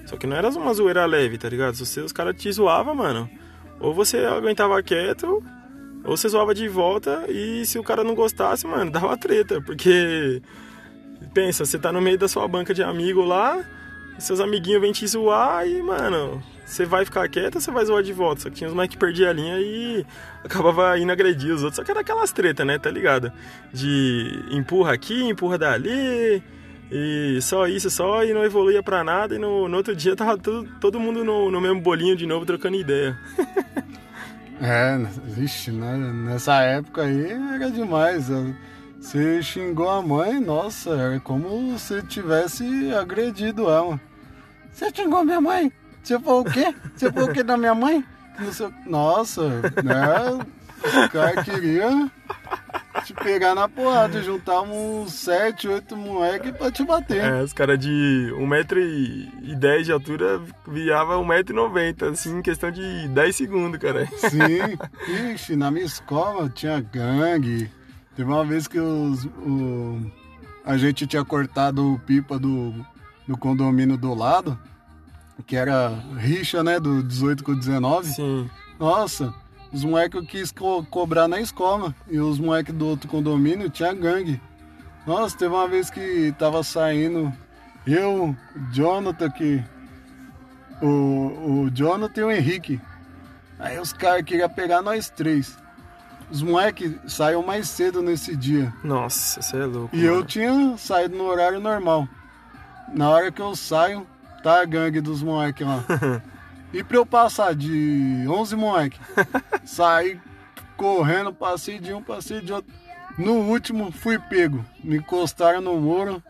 Só 0.06 0.18
que 0.18 0.28
não 0.28 0.36
era 0.36 0.50
uma 0.50 0.74
zoeira 0.74 1.06
leve, 1.06 1.38
tá 1.38 1.48
ligado? 1.50 1.76
Se 1.76 1.86
você, 1.86 2.02
os 2.02 2.12
caras 2.12 2.36
te 2.36 2.52
zoavam, 2.52 2.96
mano. 2.96 3.30
Ou 3.80 3.94
você 3.94 4.26
aguentava 4.26 4.82
quieto, 4.84 5.44
ou 6.04 6.18
você 6.18 6.28
zoava 6.28 6.54
de 6.54 6.68
volta 6.68 7.26
e 7.30 7.66
se 7.66 7.78
o 7.80 7.84
cara 7.84 8.04
não 8.04 8.16
gostasse, 8.16 8.66
mano, 8.66 8.90
dava 8.92 9.16
treta. 9.18 9.62
Porque, 9.62 10.42
pensa, 11.34 11.66
você 11.66 11.78
tá 11.78 11.92
no 11.92 12.02
meio 12.02 12.18
da 12.18 12.28
sua 12.28 12.48
banca 12.48 12.74
de 12.74 12.84
amigo 12.84 13.22
lá, 13.22 13.64
seus 14.18 14.40
amiguinhos 14.40 14.82
vêm 14.82 14.92
te 14.92 15.08
zoar 15.08 15.68
e, 15.68 15.82
mano, 15.82 16.44
você 16.70 16.86
vai 16.86 17.04
ficar 17.04 17.28
quieto 17.28 17.56
ou 17.56 17.62
você 17.62 17.72
vai 17.72 17.84
zoar 17.84 18.04
de 18.04 18.14
volta? 18.14 18.42
Só 18.42 18.50
que 18.50 18.58
tinha 18.58 18.68
os 18.68 18.76
mais 18.76 18.88
que 18.88 18.96
perdiam 18.96 19.32
a 19.32 19.34
linha 19.34 19.60
e 19.60 20.06
acabava 20.44 21.00
indo 21.00 21.12
agredir 21.12 21.52
os 21.52 21.64
outros. 21.64 21.78
Só 21.78 21.84
que 21.84 21.90
era 21.90 22.02
aquelas 22.02 22.32
tretas, 22.32 22.66
né? 22.66 22.78
Tá 22.78 22.92
ligado? 22.92 23.32
De 23.74 24.46
empurra 24.52 24.94
aqui, 24.94 25.24
empurra 25.24 25.58
dali. 25.58 26.44
E 26.92 27.40
só 27.42 27.68
isso, 27.68 27.90
só 27.90 28.24
e 28.24 28.36
não 28.36 28.44
evoluía 28.44 28.84
pra 28.84 29.04
nada. 29.04 29.34
E 29.34 29.40
no, 29.40 29.68
no 29.68 29.78
outro 29.78 29.96
dia 29.96 30.16
tava 30.16 30.38
tudo, 30.38 30.70
todo 30.80 31.00
mundo 31.00 31.24
no, 31.24 31.50
no 31.50 31.60
mesmo 31.60 31.82
bolinho 31.82 32.16
de 32.16 32.28
novo, 32.28 32.46
trocando 32.46 32.78
ideia. 32.78 33.18
é, 34.62 34.96
vixe, 35.24 35.72
né? 35.72 35.98
nessa 35.98 36.62
época 36.62 37.02
aí 37.02 37.32
era 37.32 37.72
demais. 37.72 38.30
Você 39.00 39.42
xingou 39.42 39.90
a 39.90 40.04
mãe, 40.04 40.40
nossa, 40.40 40.92
era 40.92 41.20
como 41.20 41.80
se 41.80 42.04
tivesse 42.04 42.94
agredido 42.94 43.64
ela. 43.64 44.00
Você 44.72 44.92
xingou 44.94 45.26
minha 45.26 45.42
mãe? 45.42 45.72
Você 46.04 46.20
falou 46.20 46.42
o 46.42 46.46
quê? 46.46 46.74
Você 46.96 47.12
falou 47.12 47.30
o 47.30 47.34
quê 47.34 47.44
da 47.44 47.58
minha 47.58 47.76
mãe? 47.76 48.04
Nossa, 48.86 49.48
né? 49.84 50.46
O 51.06 51.10
cara 51.10 51.44
queria 51.44 52.10
te 53.04 53.14
pegar 53.14 53.54
na 53.54 53.68
porrada, 53.68 54.22
juntar 54.22 54.62
uns 54.62 55.14
7, 55.14 55.68
8 55.68 55.96
moleques 55.98 56.52
pra 56.52 56.72
te 56.72 56.84
bater. 56.84 57.24
É, 57.24 57.44
os 57.44 57.54
caras 57.54 57.78
de 57.78 58.32
1,10m 58.38 59.84
de 59.84 59.92
altura 59.92 60.42
viava 60.68 61.16
1,90m, 61.16 62.12
assim, 62.12 62.38
em 62.38 62.42
questão 62.42 62.72
de 62.72 63.08
10 63.10 63.36
segundos, 63.36 63.80
cara. 63.80 64.06
Sim, 64.06 64.78
ixi, 65.34 65.56
na 65.56 65.70
minha 65.70 65.86
escola 65.86 66.50
tinha 66.50 66.80
gangue. 66.80 67.70
Teve 68.16 68.30
uma 68.30 68.46
vez 68.46 68.68
que 68.68 68.80
os, 68.80 69.26
o, 69.26 70.00
a 70.66 70.78
gente 70.78 71.06
tinha 71.08 71.24
cortado 71.26 71.94
o 71.94 72.00
pipa 72.00 72.40
do, 72.40 72.74
do 73.28 73.38
condomínio 73.38 73.98
do 73.98 74.14
lado 74.14 74.58
que 75.46 75.56
era 75.56 75.90
rixa, 76.18 76.64
né, 76.64 76.80
do 76.80 77.04
18 77.04 77.44
com 77.44 77.56
19. 77.56 78.08
Sim. 78.08 78.50
Nossa, 78.80 79.34
os 79.72 79.84
moleques 79.84 80.26
quis 80.28 80.52
co 80.52 80.84
cobrar 80.86 81.28
na 81.28 81.40
escola 81.40 81.94
e 82.08 82.20
os 82.20 82.40
moleques 82.40 82.74
do 82.74 82.88
outro 82.88 83.10
condomínio 83.10 83.70
tinha 83.70 83.94
gangue. 83.94 84.42
Nossa, 85.06 85.38
teve 85.38 85.54
uma 85.54 85.68
vez 85.68 85.90
que 85.90 86.34
tava 86.38 86.64
saindo 86.64 87.32
eu, 87.86 88.36
Jonathan, 88.72 89.30
que 89.30 89.64
o, 90.82 91.66
o 91.66 91.72
Jonathan 91.74 92.22
e 92.22 92.24
o 92.24 92.32
Henrique. 92.32 92.82
Aí 93.58 93.80
os 93.80 93.92
caras 93.92 94.24
queriam 94.24 94.50
pegar 94.50 94.82
nós 94.82 95.10
três. 95.10 95.58
Os 96.32 96.42
moleques 96.42 96.94
saíram 97.08 97.42
mais 97.42 97.68
cedo 97.68 98.02
nesse 98.02 98.36
dia. 98.36 98.72
Nossa, 98.84 99.42
você 99.42 99.58
é 99.58 99.66
louco. 99.66 99.96
E 99.96 100.04
mano. 100.04 100.10
eu 100.10 100.24
tinha 100.24 100.78
saído 100.78 101.18
no 101.18 101.26
horário 101.26 101.60
normal. 101.60 102.08
Na 102.94 103.10
hora 103.10 103.32
que 103.32 103.42
eu 103.42 103.56
saio, 103.56 104.06
tá 104.42 104.62
a 104.62 104.66
gangue 104.66 105.02
dos 105.02 105.22
moleques 105.22 105.66
lá. 105.68 105.84
E 106.72 106.84
pra 106.84 106.98
eu 106.98 107.06
passar 107.06 107.56
de 107.56 108.26
11 108.28 108.56
moleques, 108.56 109.00
sair 109.66 110.22
correndo, 110.78 111.34
passei 111.34 111.80
de 111.80 111.94
um, 111.94 112.02
passei 112.02 112.42
de 112.42 112.54
outro. 112.54 112.72
No 113.18 113.34
último, 113.34 113.92
fui 113.92 114.18
pego. 114.18 114.64
Me 114.84 114.98
encostaram 114.98 115.60
no 115.60 115.76
muro, 115.78 116.24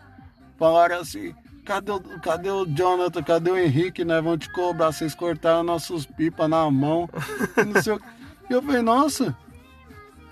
falaram 0.57 0.99
assim: 0.99 1.36
cadê 1.63 1.91
o, 1.91 1.99
cadê 2.19 2.49
o 2.49 2.65
Jonathan, 2.65 3.21
cadê 3.21 3.51
o 3.51 3.57
Henrique, 3.57 4.03
né? 4.03 4.19
Vão 4.19 4.38
te 4.38 4.51
cobrar, 4.51 4.91
vocês 4.91 5.13
cortaram 5.13 5.62
nossos 5.62 6.05
pipas 6.05 6.49
na 6.49 6.69
mão. 6.71 7.07
E 7.57 7.63
não 7.63 7.81
sei 7.81 7.93
o 7.93 8.01
E 8.49 8.53
eu 8.53 8.62
falei: 8.63 8.81
nossa, 8.81 9.38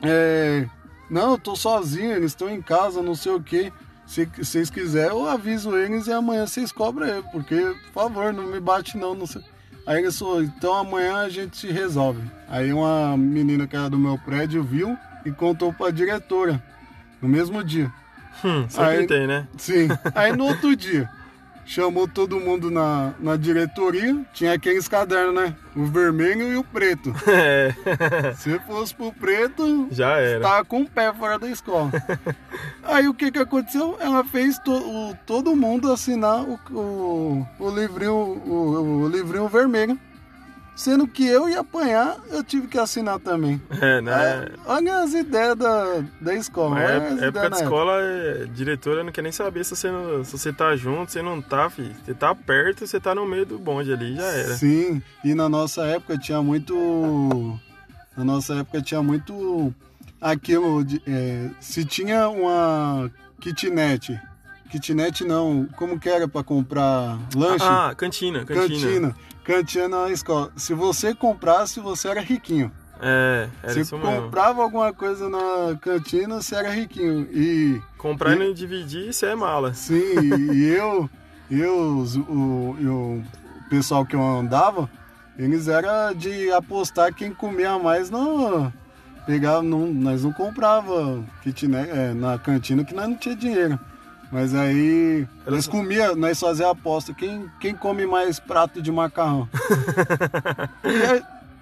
é, 0.01 0.67
não, 1.09 1.33
eu 1.33 1.37
tô 1.37 1.55
sozinho, 1.55 2.13
eles 2.13 2.31
estão 2.31 2.49
em 2.49 2.61
casa, 2.61 3.03
não 3.03 3.13
sei 3.13 3.33
o 3.33 3.41
que. 3.41 3.71
Se 4.07 4.25
vocês 4.25 4.69
quiserem, 4.69 5.09
eu 5.09 5.27
aviso 5.27 5.75
eles 5.75 6.07
e 6.07 6.13
amanhã 6.13 6.47
vocês 6.47 6.71
cobram 6.71 7.05
ele, 7.05 7.23
porque, 7.31 7.75
por 7.91 8.03
favor, 8.03 8.33
não 8.33 8.47
me 8.47 8.59
bate 8.59 8.97
não, 8.97 9.13
não 9.13 9.27
sei. 9.27 9.43
Aí 9.85 10.01
ele 10.01 10.11
falou, 10.11 10.41
então 10.41 10.73
amanhã 10.73 11.17
a 11.17 11.29
gente 11.29 11.57
se 11.57 11.67
resolve. 11.67 12.21
Aí 12.47 12.71
uma 12.71 13.17
menina 13.17 13.67
que 13.67 13.75
era 13.75 13.89
do 13.89 13.99
meu 13.99 14.17
prédio 14.17 14.63
viu 14.63 14.97
e 15.25 15.31
contou 15.31 15.73
pra 15.73 15.91
diretora, 15.91 16.63
no 17.21 17.27
mesmo 17.27 17.63
dia. 17.63 17.91
Hum, 18.43 18.65
sempre 18.69 18.89
aí, 18.89 19.07
tem, 19.07 19.27
né? 19.27 19.47
Sim. 19.57 19.87
Aí 20.15 20.35
no 20.35 20.45
outro 20.45 20.75
dia, 20.75 21.09
chamou 21.67 22.07
todo 22.07 22.39
mundo 22.39 22.71
na, 22.71 23.13
na 23.19 23.35
diretoria, 23.35 24.25
tinha 24.33 24.53
aqueles 24.53 24.87
cadernos, 24.87 25.35
né? 25.35 25.55
O 25.75 25.85
vermelho 25.85 26.51
e 26.51 26.55
o 26.55 26.63
preto. 26.63 27.13
É. 27.27 27.75
Se 28.35 28.57
fosse 28.59 28.95
pro 28.95 29.11
preto, 29.11 29.87
já 29.91 30.17
era. 30.17 30.41
Tava 30.41 30.65
com 30.65 30.81
o 30.81 30.89
pé 30.89 31.13
fora 31.13 31.37
da 31.37 31.47
escola. 31.49 31.91
Aí 32.83 33.07
o 33.07 33.13
que 33.13 33.31
que 33.31 33.39
aconteceu? 33.39 33.97
Ela 33.99 34.23
fez 34.23 34.57
to, 34.59 34.71
o, 34.71 35.15
todo 35.25 35.55
mundo 35.55 35.91
assinar 35.91 36.41
o, 36.41 36.59
o, 36.71 37.47
o 37.59 37.69
livrinho, 37.69 38.13
o, 38.13 39.03
o 39.03 39.09
livrinho 39.09 39.47
vermelho. 39.49 39.99
Sendo 40.77 41.07
que 41.07 41.25
eu 41.25 41.49
ia 41.49 41.61
apanhar, 41.61 42.19
eu 42.29 42.43
tive 42.43 42.67
que 42.67 42.77
assinar 42.77 43.19
também. 43.19 43.59
É, 43.81 43.99
né? 43.99 44.11
É, 44.13 44.51
olha 44.63 44.99
as 44.99 45.11
ideias 45.11 45.55
da, 45.55 46.03
da 46.21 46.35
escola. 46.35 46.79
É, 46.79 47.25
época 47.25 47.49
de 47.49 47.55
escola, 47.55 47.93
é, 47.99 48.45
diretora 48.53 49.03
não 49.03 49.11
quer 49.11 49.23
nem 49.23 49.31
saber 49.31 49.65
se 49.65 49.75
você, 49.75 49.89
não, 49.89 50.23
se 50.23 50.37
você 50.37 50.53
tá 50.53 50.75
junto, 50.75 51.11
se 51.11 51.19
não 51.19 51.41
tá, 51.41 51.67
filho. 51.67 51.95
Você 52.05 52.13
tá 52.13 52.35
perto, 52.35 52.85
você 52.85 52.99
tá 52.99 53.15
no 53.15 53.25
meio 53.25 53.43
do 53.43 53.57
bonde 53.57 53.91
ali, 53.91 54.15
já 54.15 54.25
era. 54.25 54.55
Sim, 54.55 55.01
e 55.23 55.33
na 55.33 55.49
nossa 55.49 55.83
época 55.83 56.15
tinha 56.15 56.43
muito. 56.43 57.59
Na 58.15 58.23
nossa 58.23 58.53
época 58.57 58.79
tinha 58.79 59.01
muito 59.01 59.73
aquilo 60.21 60.85
de. 60.85 61.01
É, 61.07 61.49
se 61.59 61.83
tinha 61.85 62.29
uma 62.29 63.09
kitnet. 63.39 64.21
Kitnet 64.69 65.23
não, 65.23 65.67
como 65.75 65.99
que 65.99 66.07
era 66.07 66.27
para 66.27 66.43
comprar 66.43 67.17
lanche? 67.35 67.65
Ah, 67.65 67.95
cantina, 67.97 68.45
cantina. 68.45 68.67
Cantina 68.67 69.15
cantina 69.47 69.87
na 70.03 70.11
escola. 70.11 70.51
Se 70.57 70.73
você 70.73 71.15
comprasse, 71.15 71.79
você 71.79 72.09
era 72.09 72.19
riquinho. 72.19 72.69
É, 72.99 73.47
era 73.63 73.73
Se 73.73 73.79
isso 73.79 73.97
mesmo. 73.97 74.23
comprava 74.23 74.61
alguma 74.61 74.91
coisa 74.91 75.29
na 75.29 75.77
cantina, 75.79 76.41
você 76.41 76.55
era 76.55 76.69
riquinho. 76.69 77.21
E 77.31 77.81
comprar 77.97 78.35
e 78.35 78.39
não 78.39 78.53
dividir, 78.53 79.13
você 79.13 79.27
é 79.27 79.35
mala. 79.35 79.73
Sim, 79.73 80.03
e 80.53 80.65
eu, 80.65 81.09
eu, 81.49 82.03
o, 82.27 82.71
o 82.71 83.23
pessoal 83.69 84.05
que 84.05 84.15
eu 84.15 84.21
andava, 84.21 84.89
eles 85.39 85.69
era 85.69 86.11
de 86.11 86.51
apostar 86.51 87.13
quem 87.13 87.33
comia 87.33 87.79
mais 87.79 88.09
no 88.09 88.71
pegava, 89.25 89.61
não, 89.61 89.87
nós 89.87 90.23
não 90.23 90.31
comprava 90.31 91.21
kitnet, 91.43 91.89
é, 91.89 92.13
na 92.13 92.39
cantina 92.39 92.85
que 92.85 92.95
nós 92.95 93.09
não 93.09 93.17
tinha 93.17 93.35
dinheiro. 93.35 93.77
Mas 94.31 94.53
aí 94.53 95.27
nós 95.45 95.67
comia, 95.67 96.15
nós 96.15 96.39
fazia 96.39 96.69
aposta, 96.69 97.13
quem, 97.13 97.49
quem 97.59 97.75
come 97.75 98.05
mais 98.05 98.39
prato 98.39 98.81
de 98.81 98.91
macarrão? 98.91 99.47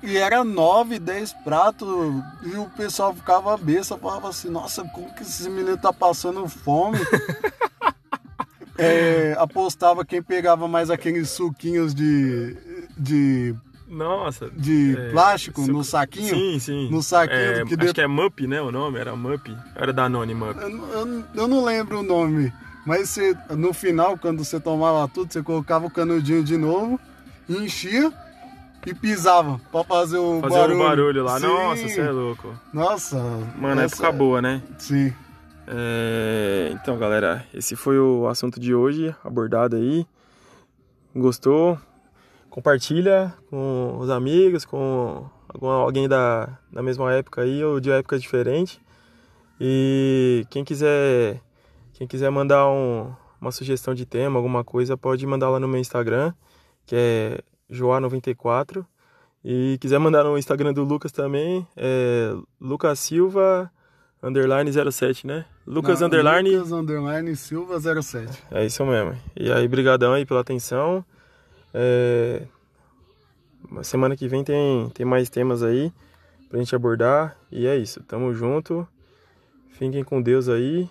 e, 0.01 0.07
e, 0.11 0.17
era 0.17 0.43
nove, 0.43 0.97
dez 0.97 1.31
pratos, 1.31 1.87
e 2.43 2.55
o 2.57 2.65
pessoal 2.71 3.13
ficava 3.13 3.55
besta, 3.55 3.97
falava 3.97 4.29
assim, 4.29 4.49
nossa, 4.49 4.83
como 4.85 5.13
que 5.13 5.21
esse 5.21 5.47
menino 5.49 5.77
tá 5.77 5.93
passando 5.93 6.47
fome? 6.47 6.97
é, 8.77 9.35
apostava 9.37 10.03
quem 10.03 10.21
pegava 10.21 10.67
mais 10.67 10.89
aqueles 10.89 11.29
suquinhos 11.29 11.93
de, 11.93 12.57
de 12.97 13.55
nossa. 13.87 14.49
De 14.49 14.97
é, 14.97 15.09
plástico 15.11 15.61
no 15.67 15.83
saquinho? 15.83 16.35
Sim, 16.35 16.59
sim. 16.59 16.89
No 16.89 17.01
saquinho. 17.01 17.39
É, 17.39 17.65
que 17.65 17.73
acho 17.75 17.87
de... 17.87 17.93
que 17.93 18.01
é 18.01 18.07
Mup, 18.07 18.41
né? 18.41 18.61
O 18.61 18.71
nome 18.71 18.99
era 18.99 19.15
Mup. 19.15 19.55
Era 19.75 19.93
Danone 19.93 20.33
Mup. 20.33 20.57
Eu, 20.57 20.69
eu, 20.69 21.23
eu, 21.35 21.47
não 21.47 21.63
lembro 21.63 21.99
o 21.99 22.03
nome. 22.03 22.51
Mas 22.85 23.09
você, 23.09 23.35
no 23.51 23.73
final, 23.73 24.17
quando 24.17 24.43
você 24.43 24.59
tomava 24.59 25.07
tudo, 25.07 25.31
você 25.31 25.41
colocava 25.41 25.87
o 25.87 25.91
canudinho 25.91 26.43
de 26.43 26.57
novo, 26.57 26.99
enchia 27.49 28.11
e 28.85 28.93
pisava 28.93 29.59
pra 29.71 29.83
fazer 29.83 30.17
o 30.17 30.39
fazer 30.41 30.55
barulho. 30.55 30.77
Fazer 30.77 30.83
o 30.83 30.87
barulho 30.87 31.23
lá. 31.23 31.39
Sim. 31.39 31.47
Nossa, 31.47 31.87
você 31.87 32.01
é 32.01 32.11
louco. 32.11 32.53
Nossa. 32.71 33.17
Mano, 33.57 33.81
essa... 33.81 33.95
época 33.95 34.11
boa, 34.11 34.41
né? 34.41 34.61
Sim. 34.77 35.13
É... 35.67 36.69
Então, 36.73 36.97
galera, 36.97 37.43
esse 37.53 37.75
foi 37.75 37.97
o 37.99 38.27
assunto 38.27 38.59
de 38.59 38.75
hoje, 38.75 39.15
abordado 39.23 39.75
aí. 39.75 40.05
Gostou? 41.15 41.79
Compartilha 42.55 43.33
com 43.49 43.97
os 43.99 44.09
amigos, 44.09 44.63
com 44.63 45.29
alguém 45.61 46.07
da, 46.07 46.57
da 46.71 46.81
mesma 46.81 47.11
época 47.11 47.41
aí 47.41 47.61
ou 47.61 47.81
de 47.81 47.91
época 47.91 48.17
diferente. 48.17 48.81
E 49.59 50.45
quem 50.49 50.63
quiser 50.63 51.41
quem 51.91 52.07
quiser 52.07 52.29
mandar 52.29 52.69
um, 52.69 53.13
uma 53.41 53.51
sugestão 53.51 53.93
de 53.93 54.05
tema, 54.05 54.39
alguma 54.39 54.63
coisa, 54.63 54.95
pode 54.95 55.27
mandar 55.27 55.49
lá 55.49 55.59
no 55.59 55.67
meu 55.67 55.81
Instagram, 55.81 56.33
que 56.85 56.95
é 56.95 57.39
joa94. 57.69 58.85
E 59.43 59.77
quiser 59.81 59.99
mandar 59.99 60.23
no 60.23 60.37
Instagram 60.37 60.71
do 60.71 60.85
Lucas 60.85 61.11
também, 61.11 61.67
é 61.75 62.33
Lucas 62.59 62.99
Silva 62.99 63.69
underline 64.23 64.71
07, 64.71 65.27
né? 65.27 65.45
Lucas 65.67 65.99
Não, 65.99 66.07
underline. 66.07 66.55
Lucas 66.55 66.71
underline 66.71 67.35
Silva 67.35 67.81
07. 68.01 68.43
É 68.49 68.65
isso 68.65 68.85
mesmo. 68.85 69.13
E 69.35 69.51
aí, 69.51 69.67
brigadão 69.67 70.13
aí 70.13 70.25
pela 70.25 70.39
atenção. 70.39 71.05
É... 71.77 72.47
Semana 73.83 74.15
que 74.15 74.29
vem 74.29 74.43
tem, 74.43 74.89
tem 74.91 75.05
mais 75.05 75.29
temas 75.29 75.61
aí 75.61 75.91
pra 76.47 76.59
gente 76.59 76.73
abordar. 76.73 77.37
E 77.51 77.67
é 77.67 77.75
isso. 77.75 78.01
Tamo 78.03 78.33
junto. 78.33 78.87
Fiquem 79.71 80.03
com 80.03 80.21
Deus 80.21 80.47
aí. 80.47 80.89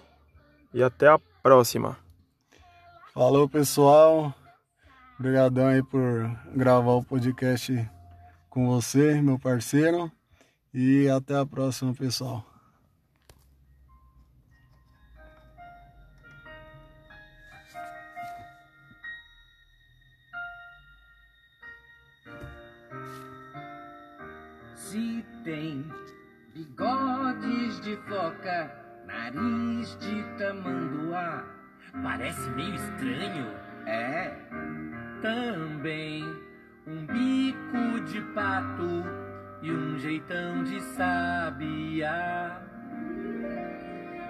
E 0.75 0.83
até 0.83 1.09
a 1.09 1.19
próxima. 1.43 1.97
Falou, 3.15 3.49
pessoal. 3.49 4.35
Obrigadão 5.19 5.69
aí 5.69 5.83
por 5.83 6.31
gravar 6.55 6.93
o 6.93 7.05
podcast 7.05 7.89
com 8.51 8.67
você, 8.67 9.23
meu 9.23 9.39
parceiro. 9.39 10.13
E 10.73 11.09
até 11.09 11.39
a 11.39 11.47
próxima, 11.47 11.95
pessoal. 11.95 12.45
Se 24.95 25.25
tem 25.43 25.85
bigodes 26.55 27.81
de 27.81 27.97
foca, 28.09 28.71
nariz 29.05 29.99
de 29.99 30.23
tamanduá, 30.39 31.45
parece 32.01 32.49
meio 32.51 32.77
estranho, 32.77 33.45
é? 33.87 34.31
Também 35.21 36.23
um 36.87 37.07
bico 37.07 38.05
de 38.05 38.21
pato 38.35 39.03
e 39.63 39.73
um 39.73 39.99
jeitão 39.99 40.63
de 40.63 40.81
sabiá. 40.81 42.63